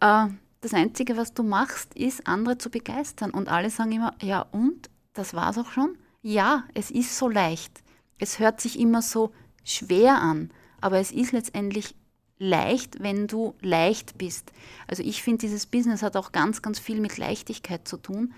äh, 0.01 0.27
das 0.63 0.75
Einzige, 0.75 1.17
was 1.17 1.35
du 1.35 1.43
machst, 1.43 1.95
ist, 1.95 2.27
andere 2.27 2.57
zu 2.57 2.71
begeistern. 2.71 3.33
Und 3.33 3.49
alle 3.49 3.69
sagen 3.69 3.93
immer, 3.93 4.15
ja 4.23 4.41
und, 4.41 4.89
das 5.13 5.35
war's 5.35 5.59
auch 5.59 5.71
schon? 5.71 5.99
Ja, 6.23 6.65
es 6.73 6.91
ist 6.91 7.19
so 7.19 7.29
leicht. 7.29 7.83
Es 8.19 8.39
hört 8.39 8.61
sich 8.61 8.79
immer 8.79 9.03
so 9.03 9.33
schwer 9.65 10.19
an, 10.19 10.51
aber 10.81 10.99
es 10.99 11.11
ist 11.11 11.33
letztendlich 11.33 11.97
leicht, 12.39 13.03
wenn 13.03 13.27
du 13.27 13.55
leicht 13.61 14.19
bist. 14.19 14.53
Also 14.87 15.03
ich 15.03 15.23
finde, 15.23 15.39
dieses 15.39 15.67
Business 15.67 16.03
hat 16.03 16.17
auch 16.17 16.31
ganz, 16.31 16.63
ganz 16.63 16.79
viel 16.79 17.01
mit 17.01 17.19
Leichtigkeit 17.19 17.87
zu 17.87 17.97
tun. 17.97 18.33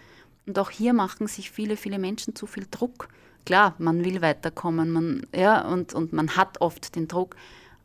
Und 0.46 0.58
auch 0.58 0.70
hier 0.70 0.94
machen 0.94 1.26
sich 1.26 1.50
viele, 1.50 1.76
viele 1.76 1.98
Menschen 1.98 2.34
zu 2.34 2.46
viel 2.46 2.66
Druck. 2.70 3.08
Klar, 3.44 3.74
man 3.78 4.02
will 4.02 4.22
weiterkommen, 4.22 4.90
man, 4.90 5.26
ja, 5.34 5.66
und, 5.68 5.92
und 5.92 6.14
man 6.14 6.36
hat 6.36 6.62
oft 6.62 6.96
den 6.96 7.06
Druck, 7.08 7.36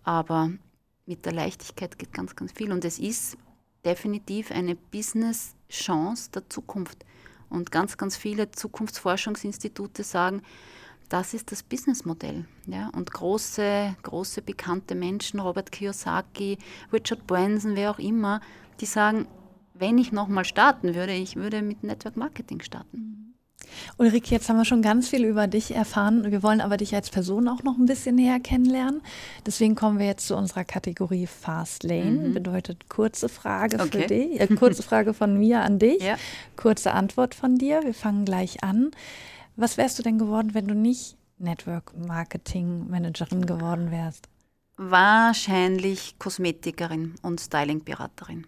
aber 0.04 0.52
mit 1.06 1.26
der 1.26 1.34
Leichtigkeit 1.34 2.00
geht 2.00 2.14
ganz, 2.14 2.38
ganz 2.38 2.54
viel. 2.54 2.72
Und 2.72 2.86
es 2.86 3.00
ist 3.00 3.38
definitiv 3.86 4.52
eine 4.52 4.76
Business-Chance 4.76 6.32
der 6.32 6.50
Zukunft. 6.50 7.06
Und 7.50 7.72
ganz, 7.72 7.98
ganz 7.98 8.16
viele 8.16 8.52
Zukunftsforschungsinstitute 8.52 10.04
sagen, 10.04 10.42
das 11.10 11.34
ist 11.34 11.52
das 11.52 11.64
Businessmodell. 11.64 12.46
Ja? 12.68 12.90
Und 12.90 13.12
große, 13.12 13.96
große 14.04 14.42
bekannte 14.44 14.94
Menschen, 14.94 15.40
Robert 15.40 15.72
Kiyosaki, 15.72 16.60
Richard 16.94 17.26
Branson, 17.26 17.76
wer 17.76 17.92
auch 17.92 18.00
immer, 18.00 18.42
die 18.80 18.86
sagen, 18.86 19.28
wenn 19.74 19.98
ich 19.98 20.12
nochmal 20.12 20.46
starten 20.46 20.94
würde, 20.94 21.14
ich 21.14 21.36
würde 21.36 21.62
mit 21.62 21.84
Network 21.84 22.18
Marketing 22.18 22.62
starten. 22.62 23.19
Ulrike, 23.98 24.32
jetzt 24.32 24.50
haben 24.50 24.58
wir 24.58 24.66
schon 24.66 24.82
ganz 24.82 25.10
viel 25.10 25.26
über 25.26 25.48
dich 25.48 25.76
erfahren. 25.76 26.32
Wir 26.32 26.44
wollen 26.44 26.62
aber 26.62 26.78
dich 26.78 26.96
als 26.96 27.10
Person 27.10 27.48
auch 27.48 27.64
noch 27.64 27.78
ein 27.78 27.86
bisschen 27.86 28.16
näher 28.16 28.40
kennenlernen. 28.40 29.02
Deswegen 29.46 29.76
kommen 29.76 30.00
wir 30.00 30.06
jetzt 30.06 30.28
zu 30.28 30.36
unserer 30.36 30.64
Kategorie 30.64 31.28
Fast 31.28 31.84
Lane. 31.84 32.30
Mhm. 32.30 32.34
Bedeutet 32.34 32.90
kurze 32.90 33.30
Frage 33.30 33.80
okay. 33.80 34.02
für 34.02 34.08
dich, 34.08 34.40
äh, 34.40 34.48
kurze 34.56 34.84
Frage 34.84 35.14
von 35.14 35.38
mir 35.38 35.62
an 35.62 35.80
dich, 35.80 36.02
ja. 36.02 36.18
kurze 36.56 36.94
Antwort 36.94 37.36
von 37.36 37.58
dir. 37.58 37.84
Wir 37.84 37.94
fangen 37.94 38.26
gleich 38.26 38.64
an. 38.64 38.92
Was 39.56 39.78
wärst 39.78 40.00
du 40.00 40.04
denn 40.04 40.18
geworden, 40.18 40.54
wenn 40.54 40.68
du 40.68 40.76
nicht 40.76 41.18
Network 41.38 41.94
Marketing 41.98 42.90
Managerin 42.90 43.46
geworden 43.46 43.92
wärst? 43.92 44.30
Wahrscheinlich 44.78 46.18
Kosmetikerin 46.20 47.16
und 47.22 47.42
Styling-Beraterin. 47.42 48.46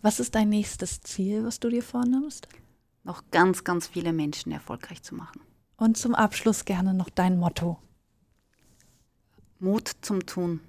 Was 0.00 0.20
ist 0.20 0.34
dein 0.34 0.48
nächstes 0.48 1.02
Ziel, 1.02 1.44
was 1.44 1.60
du 1.60 1.68
dir 1.68 1.82
vornimmst? 1.82 2.48
Noch 3.04 3.22
ganz, 3.30 3.64
ganz 3.64 3.86
viele 3.86 4.12
Menschen 4.12 4.50
erfolgreich 4.50 5.02
zu 5.02 5.14
machen. 5.14 5.40
Und 5.76 5.96
zum 5.96 6.14
Abschluss 6.14 6.64
gerne 6.64 6.94
noch 6.94 7.10
dein 7.10 7.38
Motto. 7.38 7.78
Mut 9.58 9.90
zum 10.00 10.26
Tun. 10.26 10.60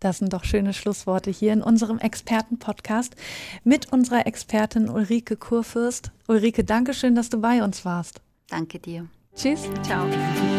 Das 0.00 0.18
sind 0.18 0.32
doch 0.32 0.42
schöne 0.42 0.74
Schlussworte 0.74 1.30
hier 1.30 1.52
in 1.52 1.62
unserem 1.62 1.98
Experten-Podcast 1.98 3.14
mit 3.62 3.92
unserer 3.92 4.26
Expertin 4.26 4.88
Ulrike 4.88 5.36
Kurfürst. 5.36 6.10
Ulrike, 6.26 6.64
danke 6.64 6.92
schön, 6.92 7.14
dass 7.14 7.30
du 7.30 7.40
bei 7.40 7.62
uns 7.62 7.84
warst. 7.84 8.20
Danke 8.48 8.80
dir. 8.80 9.06
Tschüss. 9.36 9.68
Ciao. 9.82 10.06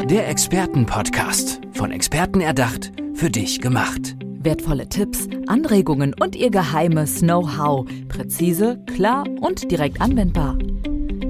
Der 0.06 0.30
Experten-Podcast. 0.30 1.60
Von 1.74 1.92
Experten 1.92 2.40
erdacht, 2.40 2.92
für 3.14 3.30
dich 3.30 3.60
gemacht. 3.60 4.16
Wertvolle 4.22 4.88
Tipps, 4.90 5.28
Anregungen 5.48 6.16
und 6.20 6.36
ihr 6.36 6.50
geheimes 6.50 7.20
Know-how. 7.20 7.86
Präzise, 8.08 8.84
klar 8.88 9.26
und 9.42 9.70
direkt 9.72 10.02
anwendbar. 10.02 10.58